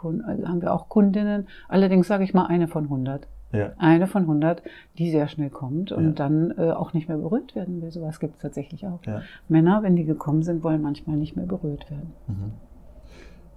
haben 0.46 0.62
wir 0.62 0.74
auch 0.74 0.90
Kundinnen, 0.90 1.48
allerdings 1.68 2.08
sage 2.08 2.24
ich 2.24 2.34
mal 2.34 2.46
eine 2.46 2.68
von 2.68 2.84
100. 2.86 3.28
Ja. 3.52 3.72
Eine 3.78 4.06
von 4.08 4.24
100, 4.24 4.62
die 4.98 5.10
sehr 5.10 5.28
schnell 5.28 5.50
kommt 5.50 5.92
und 5.92 6.06
ja. 6.06 6.12
dann 6.12 6.54
äh, 6.58 6.72
auch 6.72 6.94
nicht 6.94 7.08
mehr 7.08 7.18
berührt 7.18 7.56
werden 7.56 7.82
will. 7.82 7.92
Sowas 7.92 8.20
gibt 8.20 8.36
es 8.36 8.42
tatsächlich 8.42 8.86
auch. 8.86 9.00
Ja. 9.06 9.22
Männer, 9.48 9.82
wenn 9.82 9.96
die 9.96 10.06
gekommen 10.06 10.44
sind, 10.44 10.64
wollen 10.64 10.82
manchmal 10.82 11.18
nicht 11.18 11.36
mehr 11.36 11.48
berührt 11.48 11.90
werden. 11.90 12.14
Mhm. 12.28 12.52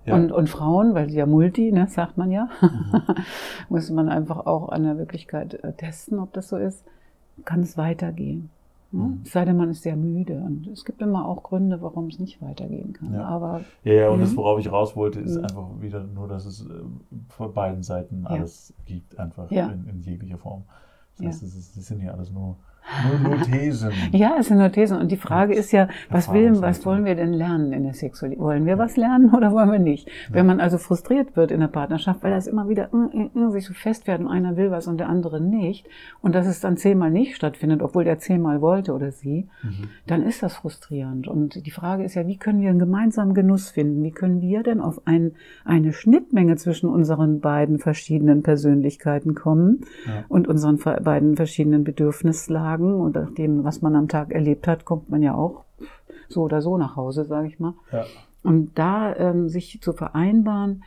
Ja. 0.04 0.16
Und, 0.16 0.32
und 0.32 0.48
Frauen, 0.48 0.94
weil 0.94 1.08
sie 1.08 1.18
ja 1.18 1.26
Multi, 1.26 1.70
ne, 1.70 1.86
sagt 1.86 2.18
man 2.18 2.30
ja, 2.30 2.48
mhm. 2.60 3.02
muss 3.68 3.90
man 3.90 4.08
einfach 4.08 4.46
auch 4.46 4.68
an 4.68 4.82
der 4.82 4.98
Wirklichkeit 4.98 5.54
äh, 5.62 5.72
testen, 5.74 6.18
ob 6.18 6.32
das 6.32 6.48
so 6.48 6.56
ist, 6.56 6.84
kann 7.44 7.60
es 7.60 7.76
weitergehen. 7.76 8.50
Ne? 8.92 9.02
Mhm. 9.02 9.20
Es 9.24 9.32
sei 9.32 9.44
denn, 9.44 9.56
man 9.56 9.70
ist 9.70 9.82
sehr 9.82 9.96
müde. 9.96 10.42
Und 10.44 10.66
es 10.66 10.84
gibt 10.84 11.00
immer 11.02 11.26
auch 11.26 11.42
Gründe, 11.42 11.80
warum 11.82 12.08
es 12.08 12.18
nicht 12.18 12.42
weitergehen 12.42 12.92
kann. 12.92 13.14
Ja, 13.14 13.24
Aber, 13.24 13.62
ja, 13.84 13.92
ja 13.92 14.08
und 14.10 14.20
das, 14.20 14.36
worauf 14.36 14.58
ich 14.58 14.70
raus 14.70 14.96
wollte, 14.96 15.20
ist 15.20 15.36
mhm. 15.36 15.44
einfach 15.44 15.68
wieder 15.80 16.04
nur, 16.04 16.28
dass 16.28 16.44
es 16.44 16.66
äh, 16.66 16.72
von 17.28 17.52
beiden 17.52 17.82
Seiten 17.82 18.26
alles 18.26 18.74
ja. 18.78 18.94
gibt, 18.94 19.18
einfach 19.18 19.50
in, 19.50 19.86
in, 19.88 20.00
jeglicher 20.00 20.38
Form. 20.38 20.64
Das 21.16 21.26
heißt, 21.26 21.42
es, 21.42 21.56
ist, 21.56 21.76
das 21.76 21.86
sind 21.86 22.02
ja 22.02 22.12
alles 22.12 22.30
nur 22.30 22.56
nur, 23.08 23.30
nur 23.30 23.42
Thesen. 23.42 23.92
ja, 24.12 24.36
es 24.38 24.48
sind 24.48 24.58
nur 24.58 24.70
Thesen. 24.70 24.98
Und 24.98 25.10
die 25.10 25.16
Frage 25.16 25.54
ist 25.54 25.72
ja, 25.72 25.88
was 26.10 26.32
will, 26.32 26.60
was 26.60 26.84
wollen 26.84 27.04
wir 27.04 27.14
denn 27.14 27.32
lernen 27.32 27.72
in 27.72 27.84
der 27.84 27.94
Sexualität? 27.94 28.42
Wollen 28.42 28.66
wir 28.66 28.78
was 28.78 28.96
lernen 28.96 29.30
oder 29.36 29.52
wollen 29.52 29.70
wir 29.70 29.78
nicht? 29.78 30.08
Ja. 30.08 30.34
Wenn 30.34 30.46
man 30.46 30.60
also 30.60 30.78
frustriert 30.78 31.36
wird 31.36 31.50
in 31.50 31.60
der 31.60 31.68
Partnerschaft, 31.68 32.22
weil 32.22 32.32
das 32.32 32.46
immer 32.46 32.68
wieder 32.68 32.90
äh, 32.92 33.38
äh, 33.38 33.50
sich 33.50 33.66
so 33.66 33.74
fest 33.74 34.06
werden, 34.06 34.28
einer 34.28 34.56
will 34.56 34.70
was 34.70 34.86
und 34.86 34.98
der 34.98 35.08
andere 35.08 35.40
nicht, 35.40 35.86
und 36.20 36.34
dass 36.34 36.46
es 36.46 36.60
dann 36.60 36.76
zehnmal 36.76 37.10
nicht 37.10 37.36
stattfindet, 37.36 37.82
obwohl 37.82 38.04
der 38.04 38.18
zehnmal 38.18 38.60
wollte 38.60 38.92
oder 38.92 39.10
sie, 39.10 39.48
mhm. 39.62 39.88
dann 40.06 40.22
ist 40.22 40.42
das 40.42 40.56
frustrierend. 40.56 41.28
Und 41.28 41.64
die 41.66 41.70
Frage 41.70 42.04
ist 42.04 42.14
ja, 42.14 42.26
wie 42.26 42.36
können 42.36 42.60
wir 42.60 42.70
einen 42.70 42.78
gemeinsamen 42.78 43.34
Genuss 43.34 43.70
finden? 43.70 44.02
Wie 44.02 44.12
können 44.12 44.40
wir 44.40 44.62
denn 44.62 44.80
auf 44.80 45.06
ein, 45.06 45.32
eine 45.64 45.92
Schnittmenge 45.92 46.56
zwischen 46.56 46.88
unseren 46.88 47.40
beiden 47.40 47.78
verschiedenen 47.78 48.42
Persönlichkeiten 48.42 49.34
kommen 49.34 49.84
ja. 50.06 50.24
und 50.28 50.48
unseren 50.48 50.78
beiden 50.78 51.36
verschiedenen 51.36 51.84
Bedürfnislagen? 51.84 52.71
Tagen 52.72 53.00
und 53.00 53.14
nach 53.14 53.32
dem, 53.34 53.64
was 53.64 53.82
man 53.82 53.96
am 53.96 54.08
Tag 54.08 54.32
erlebt 54.32 54.66
hat, 54.66 54.84
kommt 54.84 55.10
man 55.10 55.22
ja 55.22 55.34
auch 55.34 55.64
so 56.28 56.42
oder 56.42 56.62
so 56.62 56.78
nach 56.78 56.96
Hause, 56.96 57.24
sage 57.24 57.48
ich 57.48 57.58
mal. 57.60 57.74
Ja. 57.92 58.04
Und 58.42 58.78
da 58.78 59.14
ähm, 59.16 59.48
sich 59.48 59.80
zu 59.80 59.92
vereinbaren, 59.92 60.82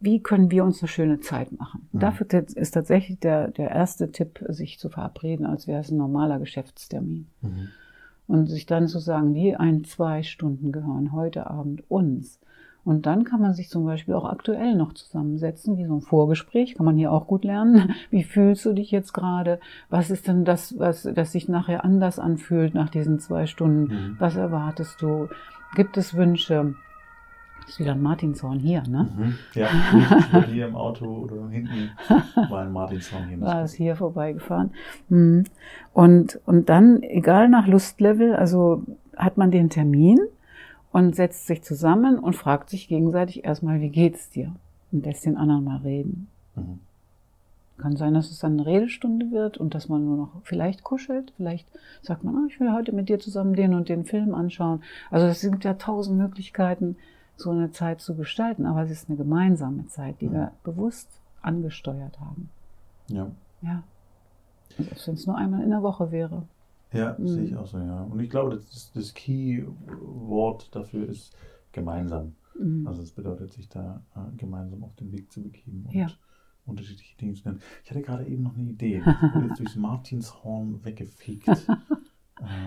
wie 0.00 0.22
können 0.22 0.50
wir 0.50 0.64
uns 0.64 0.80
eine 0.80 0.88
schöne 0.88 1.20
Zeit 1.20 1.52
machen? 1.58 1.88
Mhm. 1.92 1.98
Dafür 1.98 2.26
ist 2.54 2.70
tatsächlich 2.70 3.18
der, 3.20 3.48
der 3.48 3.70
erste 3.70 4.10
Tipp, 4.12 4.42
sich 4.48 4.78
zu 4.78 4.88
verabreden, 4.88 5.44
als 5.44 5.66
wäre 5.66 5.80
es 5.80 5.90
ein 5.90 5.98
normaler 5.98 6.38
Geschäftstermin. 6.38 7.26
Mhm. 7.42 7.68
Und 8.26 8.46
sich 8.46 8.64
dann 8.64 8.86
zu 8.86 9.00
sagen, 9.00 9.34
die 9.34 9.56
ein, 9.56 9.84
zwei 9.84 10.22
Stunden 10.22 10.72
gehören 10.72 11.12
heute 11.12 11.50
Abend 11.50 11.82
uns. 11.90 12.38
Und 12.84 13.06
dann 13.06 13.24
kann 13.24 13.40
man 13.40 13.52
sich 13.52 13.68
zum 13.68 13.84
Beispiel 13.84 14.14
auch 14.14 14.24
aktuell 14.24 14.74
noch 14.74 14.94
zusammensetzen, 14.94 15.76
wie 15.76 15.84
so 15.84 15.96
ein 15.96 16.00
Vorgespräch, 16.00 16.74
kann 16.74 16.86
man 16.86 16.96
hier 16.96 17.12
auch 17.12 17.26
gut 17.26 17.44
lernen. 17.44 17.94
Wie 18.10 18.24
fühlst 18.24 18.64
du 18.64 18.72
dich 18.72 18.90
jetzt 18.90 19.12
gerade? 19.12 19.60
Was 19.90 20.10
ist 20.10 20.26
denn 20.28 20.44
das, 20.44 20.78
was, 20.78 21.02
das 21.02 21.32
sich 21.32 21.48
nachher 21.48 21.84
anders 21.84 22.18
anfühlt 22.18 22.74
nach 22.74 22.88
diesen 22.88 23.18
zwei 23.18 23.46
Stunden? 23.46 23.82
Mhm. 23.92 24.16
Was 24.18 24.36
erwartest 24.36 25.02
du? 25.02 25.28
Gibt 25.74 25.96
es 25.96 26.14
Wünsche? 26.14 26.74
Das 27.60 27.74
ist 27.74 27.80
wieder 27.80 27.92
ein 27.92 28.02
Martinshorn 28.02 28.58
hier, 28.58 28.82
ne? 28.88 29.08
Mhm. 29.16 29.34
Ja, 29.54 29.68
hier 30.50 30.66
im 30.66 30.74
Auto 30.74 31.04
oder 31.04 31.48
hinten 31.50 31.90
war 32.48 32.62
ein 32.62 32.72
Martinshorn 32.72 33.28
hier. 33.28 33.40
War 33.40 33.62
es 33.62 33.74
hier 33.74 33.94
vorbeigefahren. 33.94 34.70
Mhm. 35.08 35.44
Und, 35.92 36.40
und 36.46 36.68
dann, 36.68 37.02
egal 37.02 37.48
nach 37.48 37.66
Lustlevel, 37.66 38.34
also 38.34 38.82
hat 39.16 39.36
man 39.36 39.50
den 39.50 39.68
Termin 39.68 40.18
und 40.92 41.14
setzt 41.14 41.46
sich 41.46 41.62
zusammen 41.62 42.18
und 42.18 42.34
fragt 42.34 42.70
sich 42.70 42.88
gegenseitig 42.88 43.44
erstmal, 43.44 43.80
wie 43.80 43.90
geht's 43.90 44.30
dir? 44.30 44.54
Und 44.92 45.04
lässt 45.04 45.24
den 45.24 45.36
anderen 45.36 45.64
mal 45.64 45.78
reden. 45.78 46.28
Mhm. 46.56 46.80
Kann 47.78 47.96
sein, 47.96 48.12
dass 48.12 48.30
es 48.30 48.40
dann 48.40 48.54
eine 48.54 48.66
Redestunde 48.66 49.30
wird 49.30 49.56
und 49.56 49.74
dass 49.74 49.88
man 49.88 50.04
nur 50.04 50.16
noch 50.16 50.42
vielleicht 50.42 50.82
kuschelt. 50.84 51.32
Vielleicht 51.36 51.66
sagt 52.02 52.24
man, 52.24 52.36
ah, 52.36 52.46
ich 52.48 52.60
will 52.60 52.72
heute 52.72 52.92
mit 52.92 53.08
dir 53.08 53.18
zusammen 53.18 53.54
den 53.54 53.72
und 53.74 53.88
den 53.88 54.04
Film 54.04 54.34
anschauen. 54.34 54.82
Also 55.10 55.26
es 55.26 55.40
sind 55.40 55.64
ja 55.64 55.74
tausend 55.74 56.18
Möglichkeiten, 56.18 56.96
so 57.36 57.50
eine 57.50 57.70
Zeit 57.70 58.02
zu 58.02 58.16
gestalten. 58.16 58.66
Aber 58.66 58.82
es 58.82 58.90
ist 58.90 59.08
eine 59.08 59.16
gemeinsame 59.16 59.86
Zeit, 59.86 60.20
die 60.20 60.28
mhm. 60.28 60.32
wir 60.32 60.52
bewusst 60.62 61.08
angesteuert 61.40 62.20
haben. 62.20 62.50
Ja. 63.08 63.30
Ja. 63.62 63.82
Wenn 64.76 65.14
es 65.14 65.26
nur 65.26 65.36
einmal 65.36 65.62
in 65.62 65.70
der 65.70 65.82
Woche 65.82 66.10
wäre. 66.10 66.42
Ja, 66.92 67.16
mhm. 67.18 67.28
sehe 67.28 67.44
ich 67.44 67.56
auch 67.56 67.66
so, 67.66 67.78
ja. 67.78 68.02
Und 68.02 68.20
ich 68.20 68.30
glaube, 68.30 68.56
das, 68.56 68.92
das 68.92 69.14
Key-Wort 69.14 70.74
dafür 70.74 71.08
ist 71.08 71.34
gemeinsam. 71.72 72.34
Mhm. 72.58 72.86
Also 72.86 73.02
es 73.02 73.12
bedeutet, 73.12 73.52
sich 73.52 73.68
da 73.68 74.02
äh, 74.14 74.36
gemeinsam 74.36 74.82
auf 74.82 74.94
den 74.96 75.12
Weg 75.12 75.30
zu 75.30 75.42
begeben 75.42 75.84
und 75.86 75.94
ja. 75.94 76.08
unterschiedliche 76.66 77.16
Dinge 77.16 77.34
zu 77.34 77.48
nennen. 77.48 77.60
Ich 77.84 77.90
hatte 77.90 78.02
gerade 78.02 78.26
eben 78.26 78.42
noch 78.42 78.56
eine 78.56 78.64
Idee. 78.64 79.02
Ich 79.06 79.34
wurde 79.34 79.46
jetzt 79.48 79.58
durchs 79.60 79.76
Martinshorn 79.76 80.84
weggefegt. 80.84 81.48
äh, 81.48 81.54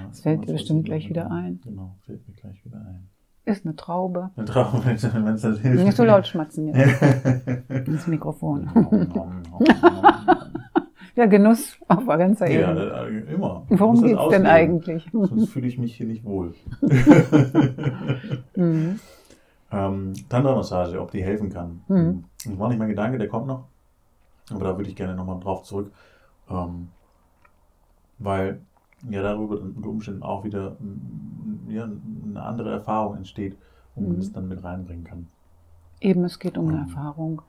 das 0.07 0.21
fällt 0.21 0.47
dir 0.47 0.53
bestimmt 0.53 0.85
gleich 0.85 1.09
wieder 1.09 1.29
ein. 1.29 1.59
Genau, 1.61 1.97
fällt 2.01 2.27
mir 2.27 2.33
gleich 2.33 2.63
wieder 2.65 2.79
ein. 2.79 3.09
Ist 3.45 3.65
eine 3.65 3.75
Traube. 3.75 4.31
Eine 4.37 4.45
Traube, 4.45 4.85
wenn 4.85 4.95
es 5.27 5.41
das 5.41 5.59
hilft. 5.59 5.83
Nicht 5.83 5.97
so 5.97 6.05
laut 6.05 6.25
schmatzen 6.25 6.69
jetzt. 6.69 7.01
ins 7.69 8.07
Mikrofon. 8.07 8.69
Ja, 11.15 11.27
Genuss 11.27 11.77
auf 11.87 12.07
ganzer 12.07 12.47
Ebene. 12.47 12.87
Ja, 12.87 13.05
äh, 13.05 13.33
immer. 13.33 13.65
Worum 13.69 14.01
geht 14.01 14.17
es 14.17 14.29
denn 14.29 14.47
eigentlich? 14.47 15.07
Sonst 15.11 15.49
fühle 15.49 15.67
ich 15.67 15.77
mich 15.77 15.95
hier 15.95 16.07
nicht 16.07 16.25
wohl. 16.25 16.55
mhm. 18.55 18.99
ähm, 19.71 20.13
Tantra-Massage, 20.27 20.99
ob 20.99 21.11
die 21.11 21.23
helfen 21.23 21.49
kann. 21.49 21.81
Mhm. 21.87 22.23
Das 22.43 22.57
war 22.57 22.69
nicht 22.69 22.79
mein 22.79 22.89
Gedanke, 22.89 23.19
der 23.19 23.27
kommt 23.27 23.45
noch. 23.45 23.67
Aber 24.49 24.63
da 24.65 24.77
würde 24.77 24.89
ich 24.89 24.95
gerne 24.95 25.15
nochmal 25.15 25.39
drauf 25.39 25.63
zurück. 25.63 25.91
Ähm, 26.49 26.89
weil 28.17 28.61
ja 29.09 29.21
darüber 29.21 29.59
unter 29.59 29.89
Umständen 29.89 30.23
auch 30.23 30.43
wieder 30.43 30.77
ja, 31.67 31.83
eine 31.83 32.41
andere 32.41 32.71
Erfahrung 32.71 33.17
entsteht, 33.17 33.57
wo 33.95 34.01
man 34.01 34.13
mhm. 34.13 34.17
das 34.17 34.31
dann 34.31 34.47
mit 34.47 34.63
reinbringen 34.63 35.03
kann. 35.03 35.27
Eben, 35.99 36.23
es 36.25 36.39
geht 36.39 36.57
um 36.57 36.67
eine 36.69 36.77
ähm, 36.77 36.83
Erfahrung 36.83 37.41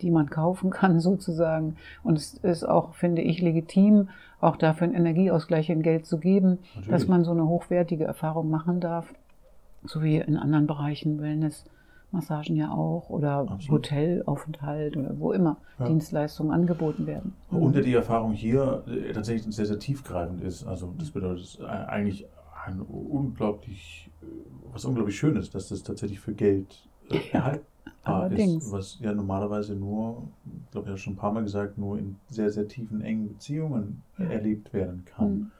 die 0.00 0.10
man 0.10 0.30
kaufen 0.30 0.70
kann 0.70 1.00
sozusagen. 1.00 1.76
Und 2.02 2.18
es 2.18 2.34
ist 2.34 2.64
auch, 2.64 2.94
finde 2.94 3.22
ich, 3.22 3.40
legitim, 3.40 4.08
auch 4.40 4.56
dafür 4.56 4.86
einen 4.86 4.96
Energieausgleich 4.96 5.70
in 5.70 5.82
Geld 5.82 6.06
zu 6.06 6.18
geben, 6.18 6.58
Natürlich. 6.74 6.88
dass 6.88 7.08
man 7.08 7.24
so 7.24 7.32
eine 7.32 7.46
hochwertige 7.46 8.04
Erfahrung 8.04 8.50
machen 8.50 8.80
darf. 8.80 9.12
So 9.84 10.02
wie 10.02 10.16
in 10.16 10.36
anderen 10.36 10.66
Bereichen, 10.66 11.20
Wellness, 11.20 11.64
Massagen 12.12 12.56
ja 12.56 12.70
auch 12.70 13.08
oder 13.08 13.46
Absolut. 13.48 13.90
Hotelaufenthalt 13.90 14.96
oder 14.96 15.18
wo 15.18 15.32
immer 15.32 15.58
ja. 15.78 15.86
Dienstleistungen 15.86 16.52
angeboten 16.52 17.06
werden. 17.06 17.34
Und 17.50 17.76
die 17.76 17.94
Erfahrung 17.94 18.32
hier 18.32 18.84
äh, 18.88 19.12
tatsächlich 19.12 19.54
sehr, 19.54 19.66
sehr 19.66 19.78
tiefgreifend 19.78 20.42
ist. 20.42 20.64
Also 20.66 20.92
das 20.98 21.12
bedeutet 21.12 21.60
eigentlich 21.62 22.26
ein 22.66 22.80
unglaublich, 22.80 24.10
äh, 24.22 24.26
was 24.72 24.84
unglaublich 24.84 25.16
Schönes, 25.16 25.50
dass 25.50 25.68
das 25.68 25.82
tatsächlich 25.82 26.20
für 26.20 26.34
Geld 26.34 26.88
äh, 27.10 27.18
erhalten 27.32 27.66
Allerdings. 28.04 28.64
Ist, 28.64 28.72
was 28.72 28.98
ja 29.00 29.12
normalerweise 29.14 29.74
nur, 29.74 30.28
ich 30.64 30.70
glaube, 30.70 30.86
ich 30.86 30.90
habe 30.90 30.98
schon 30.98 31.14
ein 31.14 31.16
paar 31.16 31.32
Mal 31.32 31.42
gesagt, 31.42 31.78
nur 31.78 31.98
in 31.98 32.16
sehr, 32.28 32.50
sehr 32.50 32.68
tiefen, 32.68 33.00
engen 33.00 33.28
Beziehungen 33.28 34.02
erlebt 34.18 34.72
werden 34.72 35.04
kann. 35.04 35.32
Mhm. 35.32 35.50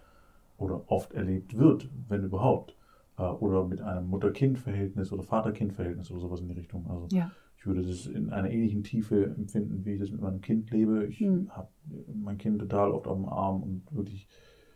Oder 0.58 0.82
oft 0.88 1.14
erlebt 1.14 1.56
wird, 1.56 1.88
wenn 2.08 2.24
überhaupt. 2.24 2.76
Äh, 3.16 3.22
oder 3.22 3.64
mit 3.66 3.80
einem 3.80 4.08
Mutter-Kind-Verhältnis 4.08 5.12
oder 5.12 5.22
Vater-Kind-Verhältnis 5.22 6.10
oder 6.10 6.20
sowas 6.20 6.40
in 6.40 6.48
die 6.48 6.54
Richtung. 6.54 6.86
Also 6.88 7.06
ja. 7.12 7.30
ich 7.56 7.66
würde 7.66 7.82
das 7.82 8.06
in 8.06 8.30
einer 8.30 8.50
ähnlichen 8.50 8.82
Tiefe 8.82 9.24
empfinden, 9.24 9.84
wie 9.84 9.92
ich 9.92 10.00
das 10.00 10.10
mit 10.10 10.20
meinem 10.20 10.40
Kind 10.40 10.70
lebe. 10.70 11.06
Ich 11.06 11.20
mhm. 11.20 11.50
habe 11.50 11.68
mein 12.12 12.38
Kind 12.38 12.58
total 12.58 12.90
oft 12.90 13.06
auf 13.06 13.16
dem 13.16 13.28
Arm 13.28 13.62
und 13.62 13.82
wirklich 13.90 14.28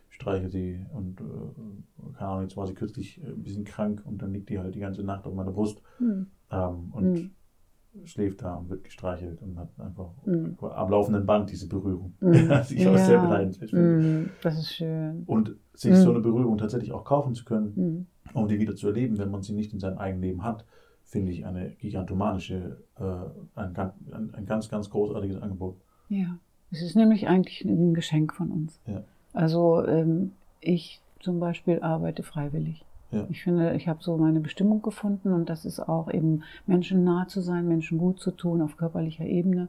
streiche 0.09 0.49
sie 0.49 0.85
und 0.93 1.19
äh, 1.19 2.13
keine 2.17 2.29
Ahnung, 2.29 2.43
jetzt 2.43 2.55
war 2.55 2.65
sie 2.67 2.73
kürzlich 2.73 3.21
äh, 3.21 3.27
ein 3.27 3.43
bisschen 3.43 3.65
krank 3.65 4.01
und 4.05 4.21
dann 4.21 4.31
liegt 4.33 4.49
die 4.49 4.59
halt 4.59 4.73
die 4.73 4.79
ganze 4.79 5.03
Nacht 5.03 5.25
auf 5.25 5.33
meiner 5.33 5.51
Brust 5.51 5.81
Mhm. 5.99 6.27
ähm, 6.51 6.87
und 6.91 7.11
Mhm. 7.11 7.31
Schläft 8.03 8.41
da 8.41 8.55
und 8.55 8.69
wird 8.69 8.83
gestreichelt 8.83 9.41
und 9.41 9.57
hat 9.57 9.69
einfach 9.79 10.09
Mhm. 10.25 10.57
am 10.61 10.89
laufenden 10.89 11.25
Band 11.25 11.49
diese 11.49 11.67
Berührung. 11.67 12.13
Mhm. 12.19 12.47
Das 12.49 12.71
ich 12.71 12.87
auch 12.87 12.97
sehr 12.97 13.19
beneidenswert 13.21 13.69
finde. 13.71 14.07
Mhm. 14.07 14.29
Das 14.43 14.57
ist 14.59 14.73
schön. 14.75 15.23
Und 15.25 15.55
sich 15.73 15.91
Mhm. 15.91 15.95
so 15.95 16.09
eine 16.11 16.19
Berührung 16.19 16.57
tatsächlich 16.57 16.91
auch 16.91 17.03
kaufen 17.05 17.33
zu 17.35 17.45
können, 17.45 17.73
Mhm. 17.75 18.05
um 18.33 18.47
die 18.47 18.59
wieder 18.59 18.75
zu 18.75 18.87
erleben, 18.87 19.17
wenn 19.17 19.31
man 19.31 19.41
sie 19.41 19.53
nicht 19.53 19.73
in 19.73 19.79
seinem 19.79 19.97
eigenen 19.97 20.21
Leben 20.23 20.43
hat, 20.43 20.65
finde 21.05 21.31
ich 21.31 21.45
eine 21.45 21.69
gigantomanische, 21.71 22.77
äh, 22.99 23.03
ein, 23.59 23.73
ganz- 23.73 23.93
ein, 24.11 24.33
ein 24.33 24.45
ganz, 24.45 24.69
ganz 24.69 24.89
großartiges 24.89 25.41
Angebot. 25.41 25.75
Ja, 26.09 26.37
es 26.71 26.81
ist 26.81 26.95
nämlich 26.95 27.27
eigentlich 27.27 27.63
ein 27.63 27.93
Geschenk 27.93 28.33
von 28.33 28.51
uns. 28.51 28.79
Ja. 28.87 29.03
Also 29.33 29.85
ähm, 29.85 30.31
ich 30.61 31.01
zum 31.19 31.39
Beispiel 31.39 31.79
arbeite 31.81 32.23
freiwillig. 32.23 32.83
Ja. 33.15 33.27
Ich 33.29 33.43
finde, 33.43 33.73
ich 33.75 33.87
habe 33.87 34.03
so 34.03 34.17
meine 34.17 34.39
Bestimmung 34.39 34.81
gefunden 34.81 35.31
und 35.33 35.49
das 35.49 35.65
ist 35.65 35.79
auch 35.79 36.11
eben 36.11 36.43
Menschen 36.67 37.03
nah 37.03 37.27
zu 37.27 37.41
sein, 37.41 37.67
Menschen 37.67 37.97
gut 37.97 38.19
zu 38.19 38.31
tun 38.31 38.61
auf 38.61 38.77
körperlicher 38.77 39.25
Ebene. 39.25 39.67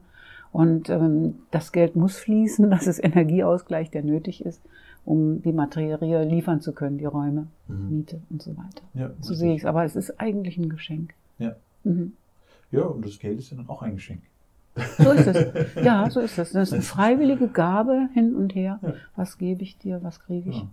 Und 0.51 0.89
ähm, 0.89 1.35
das 1.51 1.71
Geld 1.71 1.95
muss 1.95 2.17
fließen, 2.17 2.69
das 2.71 2.87
ist 2.87 3.03
Energieausgleich, 3.03 3.91
der 3.91 4.03
nötig 4.03 4.43
ist, 4.45 4.61
um 5.05 5.41
die 5.41 5.51
Materie 5.53 6.23
liefern 6.23 6.61
zu 6.61 6.73
können, 6.73 6.97
die 6.97 7.05
Räume, 7.05 7.47
Mhm. 7.67 7.89
Miete 7.89 8.21
und 8.29 8.41
so 8.41 8.51
weiter. 8.51 8.83
Ja, 8.93 9.09
So 9.21 9.33
sehe 9.33 9.53
ich 9.53 9.61
es. 9.61 9.65
Aber 9.65 9.83
es 9.83 9.95
ist 9.95 10.19
eigentlich 10.19 10.57
ein 10.57 10.69
Geschenk. 10.69 11.13
Ja. 11.37 11.55
Mhm. 11.83 12.13
ja, 12.71 12.81
und 12.83 13.05
das 13.05 13.19
Geld 13.19 13.39
ist 13.39 13.49
ja 13.51 13.57
dann 13.57 13.67
auch 13.69 13.81
ein 13.81 13.95
Geschenk. 13.95 14.21
So 14.97 15.11
ist 15.11 15.27
es. 15.27 15.75
Ja, 15.83 16.09
so 16.09 16.19
ist 16.19 16.37
es. 16.37 16.51
Das 16.51 16.69
ist 16.69 16.73
eine 16.73 16.81
freiwillige 16.81 17.47
Gabe 17.47 18.09
hin 18.13 18.35
und 18.35 18.55
her. 18.55 18.79
Ja. 18.81 18.93
Was 19.15 19.37
gebe 19.37 19.63
ich 19.63 19.77
dir, 19.77 20.01
was 20.03 20.19
kriege 20.19 20.49
ich? 20.49 20.57
Ja. 20.57 20.67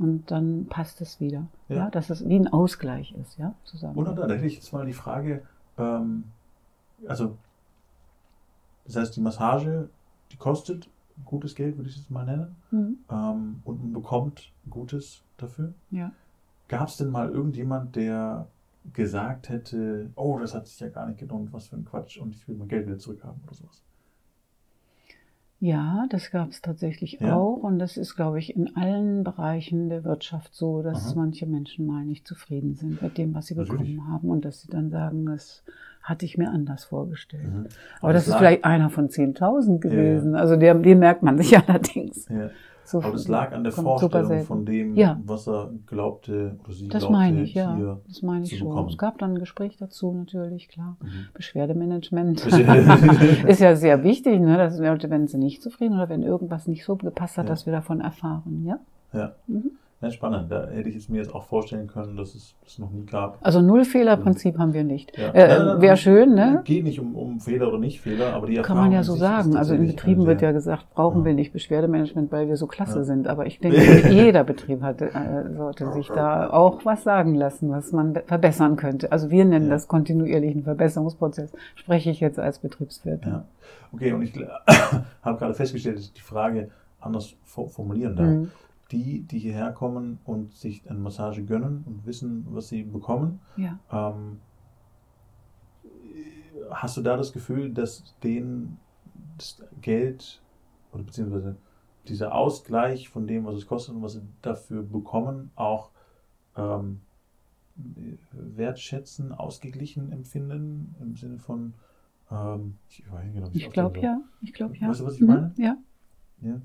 Und 0.00 0.30
dann 0.30 0.66
passt 0.66 1.00
es 1.00 1.20
wieder. 1.20 1.46
Ja. 1.68 1.76
Ja. 1.76 1.90
dass 1.90 2.08
es 2.10 2.26
wie 2.26 2.36
ein 2.38 2.48
Ausgleich 2.48 3.12
ist, 3.20 3.38
ja, 3.38 3.54
zusammen. 3.64 3.96
Und 3.96 4.04
da, 4.16 4.28
hätte 4.28 4.46
ich 4.46 4.54
jetzt 4.54 4.72
mal 4.72 4.86
die 4.86 4.92
Frage, 4.92 5.42
ähm, 5.76 6.24
also 7.06 7.36
das 8.86 8.96
heißt, 8.96 9.16
die 9.16 9.20
Massage, 9.20 9.88
die 10.32 10.36
kostet 10.36 10.88
gutes 11.24 11.54
Geld, 11.54 11.76
würde 11.76 11.88
ich 11.90 11.96
es 11.96 12.02
jetzt 12.02 12.10
mal 12.10 12.24
nennen, 12.24 12.56
Mhm. 12.70 12.98
ähm, 13.10 13.60
und 13.64 13.82
man 13.82 13.92
bekommt 13.92 14.52
Gutes 14.70 15.22
dafür. 15.36 15.74
Ja. 15.90 16.12
Gab 16.68 16.88
es 16.88 16.96
denn 16.96 17.10
mal 17.10 17.28
irgendjemand, 17.30 17.96
der 17.96 18.46
gesagt 18.92 19.48
hätte, 19.48 20.10
oh, 20.14 20.38
das 20.38 20.54
hat 20.54 20.66
sich 20.68 20.78
ja 20.80 20.88
gar 20.88 21.06
nicht 21.06 21.18
gelohnt, 21.18 21.52
was 21.52 21.68
für 21.68 21.76
ein 21.76 21.84
Quatsch 21.84 22.18
und 22.18 22.34
ich 22.34 22.46
will 22.48 22.56
mein 22.56 22.68
Geld 22.68 22.86
wieder 22.86 22.98
zurückhaben 22.98 23.40
oder 23.44 23.54
sowas? 23.54 23.82
Ja, 25.60 26.06
das 26.10 26.30
gab 26.30 26.50
es 26.50 26.62
tatsächlich 26.62 27.18
Ja. 27.20 27.34
auch. 27.34 27.56
Und 27.56 27.78
das 27.80 27.96
ist, 27.96 28.14
glaube 28.14 28.38
ich, 28.38 28.54
in 28.54 28.76
allen 28.76 29.24
Bereichen 29.24 29.88
der 29.88 30.04
Wirtschaft 30.04 30.54
so, 30.54 30.82
dass 30.82 31.08
Aha. 31.08 31.14
manche 31.16 31.46
Menschen 31.46 31.86
mal 31.86 32.04
nicht 32.04 32.26
zufrieden 32.28 32.74
sind 32.74 33.02
mit 33.02 33.18
dem, 33.18 33.34
was 33.34 33.46
sie 33.46 33.54
bekommen 33.54 33.78
Natürlich. 33.78 34.02
haben 34.02 34.28
und 34.30 34.44
dass 34.44 34.62
sie 34.62 34.68
dann 34.68 34.90
sagen, 34.90 35.26
das 35.26 35.64
hatte 36.02 36.24
ich 36.24 36.38
mir 36.38 36.48
anders 36.50 36.84
vorgestellt. 36.84 37.52
Mhm. 37.52 37.66
Aber 38.00 38.12
das, 38.12 38.28
ist 38.28 38.36
vielleicht 38.36 38.64
einer 38.64 38.88
von 38.88 39.08
10.000 39.08 39.66
Ja, 39.66 39.72
ja. 39.72 39.78
gewesen. 39.78 40.36
Also 40.36 40.56
der, 40.56 40.74
den 40.74 41.00
merkt 41.00 41.22
man 41.22 41.36
sich 41.38 41.56
allerdings. 41.68 42.28
So 42.88 43.02
Aber 43.02 43.12
das 43.12 43.28
lag 43.28 43.52
an 43.52 43.64
der 43.64 43.72
Vorstellung 43.72 44.44
von 44.44 44.64
dem, 44.64 44.94
Ja. 44.96 45.20
was 45.26 45.46
er 45.46 45.70
glaubte 45.84 46.56
oder 46.64 46.72
sie 46.72 46.88
Das 46.88 47.00
glaubte, 47.02 47.12
meine 47.12 47.42
ich, 47.42 47.52
ja. 47.52 47.76
hier 47.76 48.00
Das 48.08 48.22
meine 48.22 48.44
ich 48.44 48.50
zu 48.50 48.56
schon. 48.56 48.68
bekommen. 48.70 48.88
Es 48.88 48.96
gab 48.96 49.18
dann 49.18 49.32
ein 49.34 49.38
Gespräch 49.38 49.76
dazu, 49.76 50.10
natürlich, 50.10 50.68
klar. 50.70 50.96
Mhm. 51.02 51.08
Beschwerdemanagement 51.34 52.40
Beschwerde- 52.46 53.46
ist 53.46 53.60
ja 53.60 53.76
sehr 53.76 54.02
wichtig, 54.04 54.40
ne? 54.40 54.56
dass 54.56 54.78
Leute, 54.78 55.10
wenn 55.10 55.26
sie 55.26 55.36
nicht 55.36 55.62
zufrieden 55.62 55.96
oder 55.96 56.08
wenn 56.08 56.22
irgendwas 56.22 56.66
nicht 56.66 56.82
so 56.82 56.96
gepasst 56.96 57.36
hat, 57.36 57.44
Ja. 57.44 57.50
dass 57.50 57.66
wir 57.66 57.74
davon 57.74 58.00
erfahren, 58.00 58.64
ja. 58.64 58.78
Ja. 59.12 59.32
Mhm. 59.46 59.72
Ja, 60.00 60.10
spannend. 60.12 60.50
Da 60.52 60.68
hätte 60.68 60.88
ich 60.88 60.94
es 60.96 61.08
mir 61.08 61.18
jetzt 61.18 61.34
auch 61.34 61.42
vorstellen 61.42 61.88
können, 61.88 62.16
dass 62.16 62.34
es 62.36 62.54
das 62.62 62.78
noch 62.78 62.90
nie 62.92 63.04
gab. 63.04 63.38
Also 63.42 63.60
Null-Fehler-Prinzip 63.60 64.56
haben 64.56 64.72
wir 64.72 64.84
nicht. 64.84 65.16
Ja. 65.18 65.30
Äh, 65.34 65.80
Wäre 65.80 65.96
schön, 65.96 66.34
ne? 66.34 66.60
Geht 66.64 66.84
nicht 66.84 67.00
um, 67.00 67.16
um 67.16 67.40
Fehler 67.40 67.66
oder 67.68 67.78
nicht 67.78 68.00
Fehler, 68.00 68.32
aber 68.34 68.46
die 68.46 68.54
Kann 68.54 68.62
Erfahrung 68.62 68.80
man 68.84 68.92
ja 68.92 69.02
so 69.02 69.14
sagen. 69.16 69.56
Also 69.56 69.74
in 69.74 69.88
Betrieben 69.88 70.24
wird 70.26 70.40
ja 70.40 70.52
gesagt, 70.52 70.86
brauchen 70.94 71.20
Ja. 71.20 71.24
wir 71.26 71.34
nicht 71.34 71.52
Beschwerdemanagement, 71.52 72.30
weil 72.30 72.46
wir 72.46 72.56
so 72.56 72.68
klasse 72.68 72.98
Ja. 72.98 73.04
sind. 73.04 73.26
Aber 73.26 73.46
ich 73.46 73.58
denke, 73.58 73.78
jeder 74.08 74.44
Betrieb 74.44 74.82
hat, 74.82 75.02
äh, 75.02 75.10
sollte 75.56 75.90
sich 75.92 76.06
da 76.08 76.48
auch 76.50 76.84
was 76.84 77.02
sagen 77.02 77.34
lassen, 77.34 77.70
was 77.70 77.90
man 77.90 78.12
be- 78.12 78.22
verbessern 78.24 78.76
könnte. 78.76 79.10
Also 79.10 79.30
wir 79.30 79.44
nennen 79.44 79.68
das 79.68 79.88
kontinuierlichen 79.88 80.62
Verbesserungsprozess. 80.62 81.50
Spreche 81.74 82.10
ich 82.10 82.20
jetzt 82.20 82.38
als 82.38 82.60
Betriebswirt. 82.60 83.22
Okay, 83.92 84.12
und 84.12 84.22
ich 84.22 84.32
habe 85.22 85.38
gerade 85.38 85.54
festgestellt, 85.54 85.96
dass 85.96 86.04
ich 86.04 86.12
die 86.12 86.20
Frage 86.20 86.70
anders 87.00 87.34
fo- 87.44 87.68
formulieren 87.68 88.14
darf. 88.16 88.26
Mhm. 88.28 88.50
Die, 88.90 89.20
die 89.22 89.38
hierher 89.38 89.72
kommen 89.72 90.18
und 90.24 90.54
sich 90.54 90.88
eine 90.88 90.98
Massage 90.98 91.44
gönnen 91.44 91.84
und 91.86 92.06
wissen, 92.06 92.46
was 92.50 92.68
sie 92.68 92.84
bekommen, 92.84 93.40
ja. 93.56 93.78
ähm, 93.92 94.40
hast 96.70 96.96
du 96.96 97.02
da 97.02 97.16
das 97.16 97.32
Gefühl, 97.32 97.72
dass 97.72 98.14
denen 98.22 98.78
das 99.36 99.62
Geld 99.82 100.42
oder 100.92 101.02
beziehungsweise 101.02 101.56
dieser 102.08 102.34
Ausgleich 102.34 103.08
von 103.10 103.26
dem, 103.26 103.44
was 103.44 103.56
es 103.56 103.66
kostet 103.66 103.94
und 103.94 104.02
was 104.02 104.14
sie 104.14 104.22
dafür 104.40 104.82
bekommen, 104.82 105.50
auch 105.54 105.90
ähm, 106.56 107.00
wertschätzen, 108.32 109.32
ausgeglichen 109.32 110.12
empfinden 110.12 110.94
im 111.00 111.14
Sinne 111.16 111.38
von 111.38 111.74
ähm, 112.30 112.76
ich 112.88 113.04
weiß 113.10 113.24
nicht 113.24 113.34
genau, 113.34 113.52
wie 113.52 113.58
Ich 113.58 113.66
es 113.66 113.72
glaube 113.72 114.00
ja. 114.00 114.20
Ich 114.42 114.52
glaube 114.52 114.76
ja. 114.76 114.88
Weißt 114.88 115.00
du, 115.00 115.06
was 115.06 115.14
ich 115.14 115.20
Mhm. 115.20 115.26
meine? 115.26 115.54
Ja. 115.56 115.76
Ja. 116.40 116.60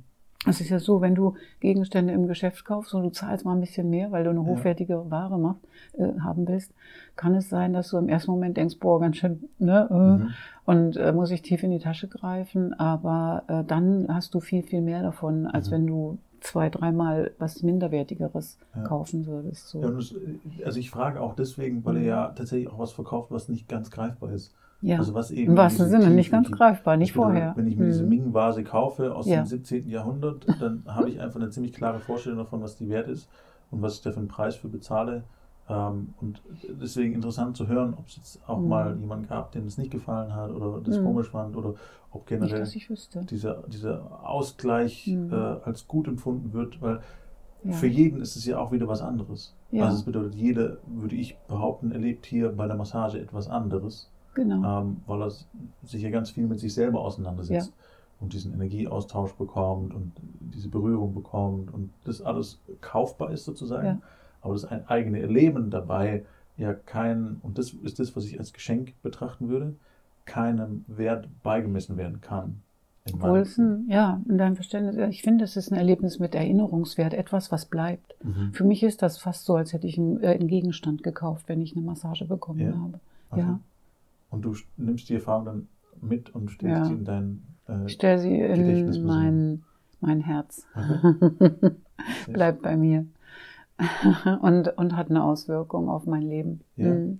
Es 0.46 0.60
ist 0.60 0.70
ja 0.70 0.80
so, 0.80 1.00
wenn 1.02 1.16
du 1.16 1.36
Gegenstände 1.62 2.14
im 2.14 2.28
Geschäft 2.28 2.66
kaufst 2.66 2.94
und 2.94 3.04
du 3.04 3.10
zahlst 3.12 3.46
mal 3.46 3.54
ein 3.54 3.62
bisschen 3.62 3.90
mehr, 3.90 4.12
weil 4.12 4.24
du 4.26 4.30
eine 4.30 4.46
hochwertige 4.46 5.10
Ware 5.10 5.40
macht, 5.40 5.60
äh, 5.94 6.20
haben 6.20 6.48
willst, 6.48 6.74
kann 7.16 7.34
es 7.36 7.50
sein, 7.50 7.72
dass 7.74 7.90
du 7.90 7.98
im 7.98 8.10
ersten 8.10 8.32
Moment 8.32 8.58
denkst, 8.58 8.78
boah, 8.80 9.00
ganz 9.00 9.18
schön, 9.18 9.44
ne, 9.60 9.88
äh, 9.90 9.94
Mhm. 9.94 10.30
und 10.66 10.98
äh, 10.98 11.14
muss 11.14 11.32
ich 11.32 11.42
tief 11.44 11.64
in 11.64 11.72
die 11.72 11.80
Tasche 11.80 12.08
greifen, 12.08 12.74
aber 12.74 13.44
äh, 13.48 13.64
dann 13.64 14.08
hast 14.10 14.34
du 14.34 14.40
viel, 14.42 14.64
viel 14.64 14.82
mehr 14.82 15.02
davon, 15.02 15.48
als 15.48 15.70
Mhm. 15.70 15.74
wenn 15.76 15.88
du 15.88 16.18
zwei, 16.42 16.70
dreimal 16.70 17.32
was 17.40 17.64
Minderwertigeres 17.64 18.58
Ja. 18.76 18.84
kaufen 18.84 19.26
würdest. 19.26 19.70
So. 19.70 19.82
Ja, 19.82 19.92
das, 19.92 20.14
also 20.66 20.78
ich 20.80 20.90
frage 20.92 21.22
auch 21.22 21.36
deswegen, 21.36 21.86
weil 21.86 21.98
er 21.98 22.04
ja 22.04 22.28
tatsächlich 22.30 22.70
auch 22.70 22.80
was 22.80 22.92
verkauft, 22.92 23.32
was 23.32 23.48
nicht 23.48 23.70
ganz 23.70 23.92
greifbar 23.92 24.32
ist. 24.34 24.54
Ja. 24.84 24.98
Also 24.98 25.14
was 25.14 25.32
eben 25.32 25.52
Im 25.52 25.58
wahrsten 25.58 25.88
Sinne, 25.90 26.10
nicht 26.10 26.30
ganz 26.30 26.52
greifbar, 26.52 26.98
nicht 26.98 27.14
vorher. 27.14 27.54
Wenn 27.56 27.68
ich 27.68 27.78
mir 27.78 27.86
diese 27.86 28.04
Mhm. 28.04 28.10
Ming-Vase 28.10 28.64
kaufe 28.66 29.16
aus 29.16 29.28
Ja. 29.28 29.38
dem 29.38 29.46
17. 29.46 29.88
Jahrhundert, 29.90 30.46
dann 30.60 30.84
habe 30.88 31.10
ich 31.10 31.22
einfach 31.22 31.40
eine 31.40 31.50
ziemlich 31.50 31.72
klare 31.74 32.00
Vorstellung 32.00 32.38
davon, 32.40 32.62
was 32.62 32.76
die 32.76 32.90
wert 32.90 33.08
ist 33.08 33.30
und 33.72 33.82
was 33.82 33.96
ich 33.96 34.02
da 34.02 34.12
für 34.12 34.20
einen 34.20 34.28
Preis 34.28 34.56
für 34.56 34.68
bezahle. 34.68 35.24
Ähm, 35.70 36.14
und 36.20 36.42
deswegen 36.82 37.14
interessant 37.14 37.56
zu 37.56 37.68
hören, 37.70 37.94
ob 37.98 38.08
es 38.08 38.18
jetzt 38.18 38.42
auch 38.46 38.60
Mhm. 38.60 38.68
mal 38.68 38.98
jemanden 39.00 39.28
gab, 39.30 39.54
dem 39.54 39.66
es 39.66 39.78
nicht 39.78 39.92
gefallen 39.92 40.36
hat 40.36 40.52
oder 40.52 40.82
das 40.82 41.00
Mhm. 41.00 41.06
komisch 41.06 41.30
fand 41.30 41.56
oder 41.56 41.76
ob 42.12 42.30
Nicht, 42.30 42.42
generell 42.42 42.68
wüsste. 42.90 43.22
dieser, 43.24 43.64
dieser 43.70 44.28
Ausgleich 44.28 45.08
Mhm. 45.08 45.32
äh, 45.32 45.36
als 45.64 45.88
gut 45.88 46.10
empfunden 46.10 46.52
wird, 46.52 46.82
weil 46.82 47.00
Ja. 47.64 47.72
für 47.72 47.88
jeden 47.88 48.20
ist 48.22 48.36
es 48.36 48.46
ja 48.46 48.60
auch 48.60 48.74
wieder 48.74 48.90
was 48.90 49.02
anderes. 49.02 49.56
Ja. 49.72 49.86
Also 49.86 49.96
es 49.96 50.04
bedeutet, 50.04 50.36
jeder, 50.36 50.78
würde 50.86 51.16
ich 51.16 51.38
behaupten, 51.48 51.92
erlebt 51.94 52.26
hier 52.26 52.50
bei 52.52 52.68
der 52.68 52.76
Massage 52.76 53.18
etwas 53.22 53.48
anderes, 53.48 54.12
Genau. 54.36 54.82
ähm, 54.82 54.98
weil 55.06 55.22
er 55.22 55.32
sich 55.84 56.02
ja 56.02 56.10
ganz 56.10 56.32
viel 56.32 56.48
mit 56.48 56.60
sich 56.60 56.74
selber 56.74 57.02
auseinandersetzt 57.02 57.74
und 58.20 58.34
diesen 58.34 58.54
Energieaustausch 58.54 59.34
bekommt 59.34 59.94
und 59.94 60.12
diese 60.40 60.70
Berührung 60.70 61.14
bekommt 61.14 61.74
und 61.74 61.92
das 62.06 62.22
alles 62.22 62.60
kaufbar 62.82 63.32
ist 63.32 63.46
sozusagen. 63.46 63.86
Ja. 63.86 64.02
Aber 64.42 64.54
das 64.54 64.66
ein 64.66 64.88
eigene 64.88 65.20
Erleben 65.20 65.70
dabei 65.70 66.24
ja 66.58 66.74
kein, 66.74 67.38
und 67.42 67.58
das 67.58 67.72
ist 67.74 68.00
das, 68.00 68.16
was 68.16 68.26
ich 68.26 68.40
als 68.40 68.54
Geschenk 68.54 68.94
betrachten 69.02 69.50
würde, 69.50 69.76
keinem 70.26 70.86
Wert 70.88 71.28
beigemessen 71.44 71.98
werden 71.98 72.22
kann. 72.22 72.62
Ein, 73.22 73.86
ja, 73.90 74.22
in 74.30 74.38
deinem 74.38 74.56
Verständnis, 74.56 74.96
ich 75.10 75.24
finde, 75.24 75.44
es 75.44 75.58
ist 75.58 75.72
ein 75.72 75.78
Erlebnis 75.78 76.20
mit 76.20 76.36
Erinnerungswert, 76.36 77.14
etwas, 77.14 77.52
was 77.52 77.66
bleibt. 77.66 78.16
Mhm. 78.24 78.54
Für 78.54 78.64
mich 78.64 78.82
ist 78.82 79.02
das 79.02 79.18
fast 79.18 79.44
so, 79.44 79.56
als 79.56 79.74
hätte 79.74 79.88
ich 79.88 79.98
einen, 79.98 80.24
äh, 80.24 80.28
einen 80.28 80.48
Gegenstand 80.48 81.04
gekauft, 81.04 81.50
wenn 81.50 81.62
ich 81.62 81.76
eine 81.76 81.86
Massage 81.86 82.24
bekommen 82.26 82.62
Ja. 82.62 82.74
habe. 82.74 83.00
Okay. 83.32 83.42
Ja. 83.42 83.60
Und 84.34 84.42
du 84.44 84.52
st- 84.52 84.66
nimmst 84.78 85.08
die 85.10 85.16
Erfahrung 85.16 85.46
dann 85.46 85.68
mit 86.02 86.34
und 86.34 86.50
stellst 86.52 86.78
Ja. 86.78 86.86
sie 86.86 86.94
in 86.94 87.06
dein 87.06 87.44
äh, 87.68 87.86
Ich 87.86 87.94
stelle 87.94 88.18
sie 88.20 88.40
in 88.40 89.06
mein, 89.06 89.64
mein 90.02 90.20
Herz. 90.22 90.66
Okay. 90.76 91.52
Bleibt 92.34 92.62
bei 92.64 92.76
mir. 92.76 93.06
und, 94.42 94.68
und 94.78 94.96
hat 94.96 95.10
eine 95.10 95.24
Auswirkung 95.24 95.90
auf 95.90 96.06
mein 96.06 96.24
Leben. 96.24 96.62
Ja. 96.76 96.94
Mhm. 96.94 97.20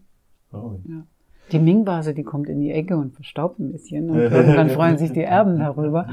Oh, 0.52 0.80
Ja. 0.88 1.06
Die 1.52 1.60
Ming-Vase, 1.60 2.14
die 2.14 2.24
kommt 2.24 2.48
in 2.50 2.62
die 2.62 2.72
Ecke 2.72 2.96
und 2.98 3.14
verstaubt 3.14 3.60
ein 3.60 3.72
bisschen. 3.72 4.10
Und 4.10 4.18
irgendwann 4.32 4.70
freuen 4.70 4.98
sich 4.98 5.12
die 5.12 5.22
Erben 5.24 5.60
darüber. 5.60 6.08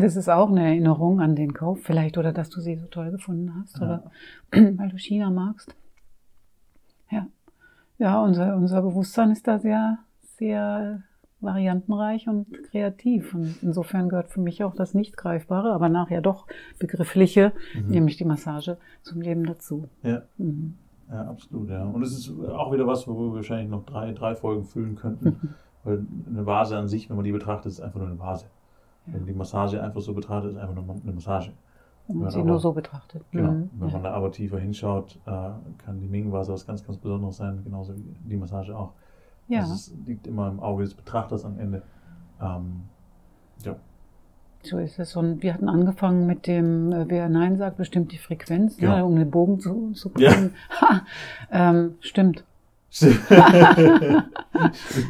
das 0.00 0.16
ist 0.16 0.28
auch 0.30 0.50
eine 0.50 0.64
Erinnerung 0.66 1.20
an 1.20 1.36
den 1.36 1.52
Kauf 1.52 1.80
vielleicht 1.82 2.16
oder 2.18 2.32
dass 2.32 2.48
du 2.50 2.60
sie 2.60 2.76
so 2.76 2.86
toll 2.86 3.10
gefunden 3.10 3.52
hast 3.60 3.80
oder 3.80 4.10
weil 4.52 4.88
du 4.88 4.98
China 4.98 5.30
magst. 5.30 5.74
Ja, 7.10 7.26
ja 8.04 8.22
unser, 8.22 8.54
unser 8.56 8.82
Bewusstsein 8.82 9.30
ist 9.30 9.46
da 9.48 9.58
sehr, 9.58 9.98
sehr 10.38 11.02
variantenreich 11.40 12.28
und 12.28 12.46
kreativ. 12.70 13.34
Und 13.34 13.56
insofern 13.62 14.08
gehört 14.08 14.30
für 14.30 14.40
mich 14.40 14.62
auch 14.64 14.74
das 14.74 14.94
nicht 14.94 15.16
greifbare, 15.16 15.72
aber 15.72 15.88
nachher 15.88 16.20
doch 16.20 16.46
begriffliche, 16.78 17.52
Mhm. 17.74 17.88
nämlich 17.90 18.16
die 18.16 18.24
Massage, 18.24 18.76
zum 19.02 19.20
Leben 19.20 19.44
dazu. 19.44 19.88
Ja. 20.02 20.22
Mhm. 20.38 20.74
Ja, 21.10 21.22
absolut, 21.28 21.68
ja. 21.68 21.84
Und 21.84 22.02
es 22.02 22.12
ist 22.16 22.30
auch 22.48 22.72
wieder 22.72 22.86
was, 22.86 23.06
wo 23.06 23.14
wir 23.18 23.34
wahrscheinlich 23.34 23.68
noch 23.68 23.84
drei, 23.84 24.12
drei 24.12 24.34
Folgen 24.34 24.64
füllen 24.64 24.96
könnten. 24.96 25.54
Weil 25.84 26.06
eine 26.30 26.46
Vase 26.46 26.78
an 26.78 26.88
sich, 26.88 27.10
wenn 27.10 27.16
man 27.16 27.26
die 27.26 27.32
betrachtet, 27.32 27.72
ist 27.72 27.80
einfach 27.80 27.98
nur 27.98 28.08
eine 28.08 28.18
Vase. 28.18 28.46
Wenn 29.04 29.20
man 29.20 29.26
die 29.26 29.34
Massage 29.34 29.82
einfach 29.82 30.00
so 30.00 30.14
betrachtet, 30.14 30.52
ist 30.52 30.56
einfach 30.56 30.74
nur 30.74 30.84
eine 31.02 31.12
Massage. 31.12 31.52
Wenn 32.06 32.16
man 32.16 32.24
Ja, 32.26 32.30
sie 32.32 32.38
aber- 32.40 32.48
nur 32.48 32.58
so 32.60 32.72
betrachtet. 32.72 33.24
Genau. 33.30 33.52
Mhm. 33.52 33.70
Wenn 33.74 33.88
Ja. 33.88 33.94
man 33.94 34.02
da 34.04 34.12
aber 34.12 34.30
tiefer 34.30 34.58
hinschaut, 34.58 35.18
äh, 35.26 35.30
kann 35.78 36.00
die 36.00 36.08
Ming-Vase 36.08 36.52
was 36.52 36.66
ganz, 36.66 36.84
ganz 36.86 36.98
Besonderes 36.98 37.36
sein, 37.38 37.62
genauso 37.64 37.94
wie 37.96 38.14
die 38.28 38.36
Massage 38.36 38.76
auch. 38.76 38.92
Ja. 39.48 39.60
Also 39.60 39.74
es 39.74 39.94
liegt 40.06 40.26
immer 40.26 40.48
im 40.48 40.60
Auge 40.60 40.84
des 40.84 40.94
Betrachters 40.94 41.44
am 41.44 41.58
Ende. 41.58 41.82
Ähm, 42.40 42.82
ja. 43.64 43.76
So 44.62 44.78
ist 44.78 44.98
es. 44.98 45.14
Und 45.16 45.42
wir 45.42 45.52
hatten 45.54 45.68
angefangen 45.68 46.26
mit 46.26 46.46
dem, 46.46 46.90
äh, 46.92 47.04
wer 47.08 47.28
Nein 47.28 47.56
sagt, 47.58 47.76
bestimmt 47.76 48.12
die 48.12 48.18
Frequenz, 48.18 48.76
Genau. 48.78 48.96
ne, 48.96 49.04
um 49.04 49.16
den 49.16 49.30
Bogen 49.30 49.60
zu, 49.60 49.92
zu 49.92 50.10
Ja. 50.16 50.32
kriegen. 50.32 50.52
Ha, 50.80 51.02
ähm, 51.50 51.96
stimmt, 52.00 52.44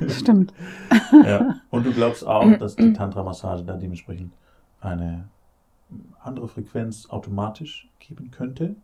stimmt. 0.08 0.52
ja. 1.24 1.56
Und 1.70 1.86
du 1.86 1.92
glaubst 1.92 2.26
auch, 2.26 2.52
dass 2.58 2.76
die 2.76 2.92
Tantra-Massage 2.92 3.64
da 3.64 3.76
dementsprechend 3.76 4.32
eine 4.80 5.28
andere 6.24 6.48
Frequenz 6.48 7.06
automatisch 7.10 7.88
geben 7.98 8.30
könnte? 8.30 8.76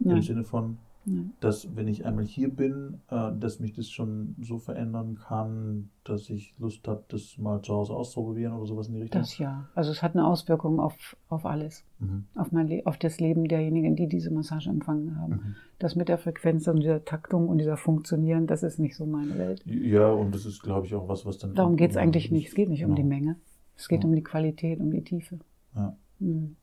Im 0.00 0.10
Nein, 0.12 0.22
Sinne 0.22 0.44
von, 0.44 0.78
nein. 1.04 1.32
dass 1.40 1.74
wenn 1.74 1.88
ich 1.88 2.06
einmal 2.06 2.24
hier 2.24 2.48
bin, 2.54 3.00
äh, 3.10 3.32
dass 3.38 3.58
mich 3.58 3.72
das 3.72 3.90
schon 3.90 4.36
so 4.40 4.58
verändern 4.58 5.16
kann, 5.16 5.90
dass 6.04 6.30
ich 6.30 6.54
Lust 6.58 6.86
habe, 6.86 7.02
das 7.08 7.36
mal 7.36 7.60
zu 7.62 7.74
Hause 7.74 7.94
auszuprobieren 7.94 8.52
oder 8.52 8.66
sowas 8.66 8.86
in 8.88 8.94
die 8.94 9.00
Richtung? 9.02 9.20
Das 9.22 9.36
ja. 9.38 9.68
Also 9.74 9.90
es 9.90 10.00
hat 10.02 10.14
eine 10.14 10.24
Auswirkung 10.24 10.78
auf, 10.78 11.16
auf 11.28 11.46
alles. 11.46 11.84
Mhm. 11.98 12.26
Auf, 12.36 12.52
mein 12.52 12.68
Le 12.68 12.82
auf 12.84 12.96
das 12.96 13.18
Leben 13.18 13.48
derjenigen, 13.48 13.96
die 13.96 14.06
diese 14.06 14.30
Massage 14.30 14.70
empfangen 14.70 15.16
haben. 15.20 15.32
Mhm. 15.32 15.54
Das 15.80 15.96
mit 15.96 16.08
der 16.08 16.18
Frequenz 16.18 16.68
und 16.68 16.80
dieser 16.80 17.04
Taktung 17.04 17.48
und 17.48 17.58
dieser 17.58 17.76
Funktionieren, 17.76 18.46
das 18.46 18.62
ist 18.62 18.78
nicht 18.78 18.94
so 18.94 19.04
meine 19.04 19.36
Welt. 19.36 19.62
Ja, 19.66 20.10
und 20.12 20.32
das 20.32 20.46
ist, 20.46 20.62
glaube 20.62 20.86
ich, 20.86 20.94
auch 20.94 21.08
was, 21.08 21.26
was 21.26 21.38
dann. 21.38 21.56
Darum 21.56 21.76
geht 21.76 21.90
es 21.90 21.96
eigentlich 21.96 22.30
nicht. 22.30 22.48
Es 22.48 22.54
geht 22.54 22.68
nicht 22.68 22.84
um 22.84 22.94
die 22.94 23.02
Genau. 23.02 23.14
Menge. 23.16 23.36
Es 23.76 23.88
geht 23.88 24.02
Ja. 24.04 24.08
um 24.08 24.14
die 24.14 24.22
Qualität, 24.22 24.78
um 24.80 24.90
die 24.92 25.02
Tiefe. 25.02 25.40
Ja. 25.74 25.96
Mhm. 26.20 26.54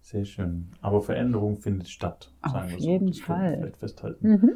Sehr 0.00 0.24
schön. 0.24 0.68
Aber 0.80 1.00
Veränderung 1.02 1.56
findet 1.56 1.88
statt. 1.88 2.32
Auf 2.42 2.52
sagen 2.52 2.70
wir 2.70 2.78
so. 2.80 2.88
jeden 2.88 3.08
wir 3.08 3.22
Fall. 3.22 3.56
Vielleicht 3.58 3.76
festhalten. 3.76 4.28
Mhm. 4.28 4.50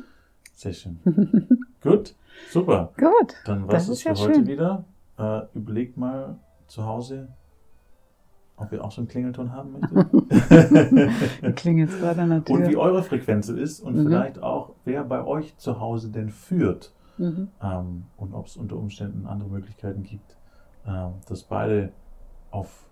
Sehr 0.55 0.73
schön. 0.73 0.99
Gut, 1.83 2.15
super. 2.51 2.93
Gut. 2.97 3.35
Dann 3.45 3.69
was 3.69 3.85
es 3.85 3.99
ist 3.99 4.05
ja 4.05 4.15
für 4.15 4.23
heute 4.23 4.35
schön. 4.35 4.47
wieder. 4.47 4.85
Äh, 5.19 5.43
überlegt 5.55 5.97
mal 5.97 6.39
zu 6.67 6.85
Hause, 6.87 7.29
ob 8.57 8.73
ihr 8.73 8.83
auch 8.85 8.91
so 8.91 9.01
einen 9.01 9.09
Klingelton 9.09 9.53
haben 9.53 9.73
möchtet. 9.81 11.57
Klingelt 11.57 11.91
gerade 12.01 12.23
an 12.23 12.31
der 12.31 12.45
Tür. 12.45 12.57
und 12.57 12.69
wie 12.69 12.77
eure 12.77 13.03
Frequenz 13.03 13.47
so 13.49 13.55
ist 13.55 13.81
und 13.81 13.97
Mhm. 13.97 14.07
vielleicht 14.07 14.43
auch, 14.43 14.73
wer 14.85 15.05
bei 15.05 15.25
euch 15.25 15.57
zu 15.57 15.79
Hause 15.81 16.11
denn 16.11 16.31
führt. 16.31 16.93
Mhm. 17.19 17.49
Ähm, 17.63 18.05
und 18.17 18.35
ob 18.35 18.47
es 18.47 18.57
unter 18.57 18.77
Umständen 18.77 19.27
andere 19.27 19.49
Möglichkeiten 19.49 20.03
gibt, 20.03 20.37
ähm, 20.87 21.15
dass 21.29 21.45
beide 21.45 21.93
auf 22.51 22.87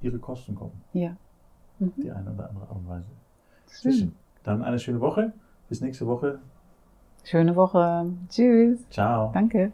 ihre 0.00 0.18
Kosten 0.18 0.54
kommen. 0.56 0.82
Ja. 0.92 1.16
Mhm. 1.78 1.92
Die 1.96 2.10
eine 2.10 2.30
oder 2.32 2.48
andere 2.48 2.68
Art 2.68 2.76
und 2.76 2.88
Weise. 2.88 3.06
Schön. 3.70 4.14
Dann 4.44 4.62
eine 4.62 4.78
schöne 4.78 5.00
Woche. 5.00 5.32
Bis 5.68 5.80
nächste 5.80 6.06
Woche. 6.06 6.38
Schöne 7.24 7.56
Woche. 7.56 8.06
Tschüss. 8.28 8.88
Ciao. 8.90 9.30
Danke. 9.32 9.72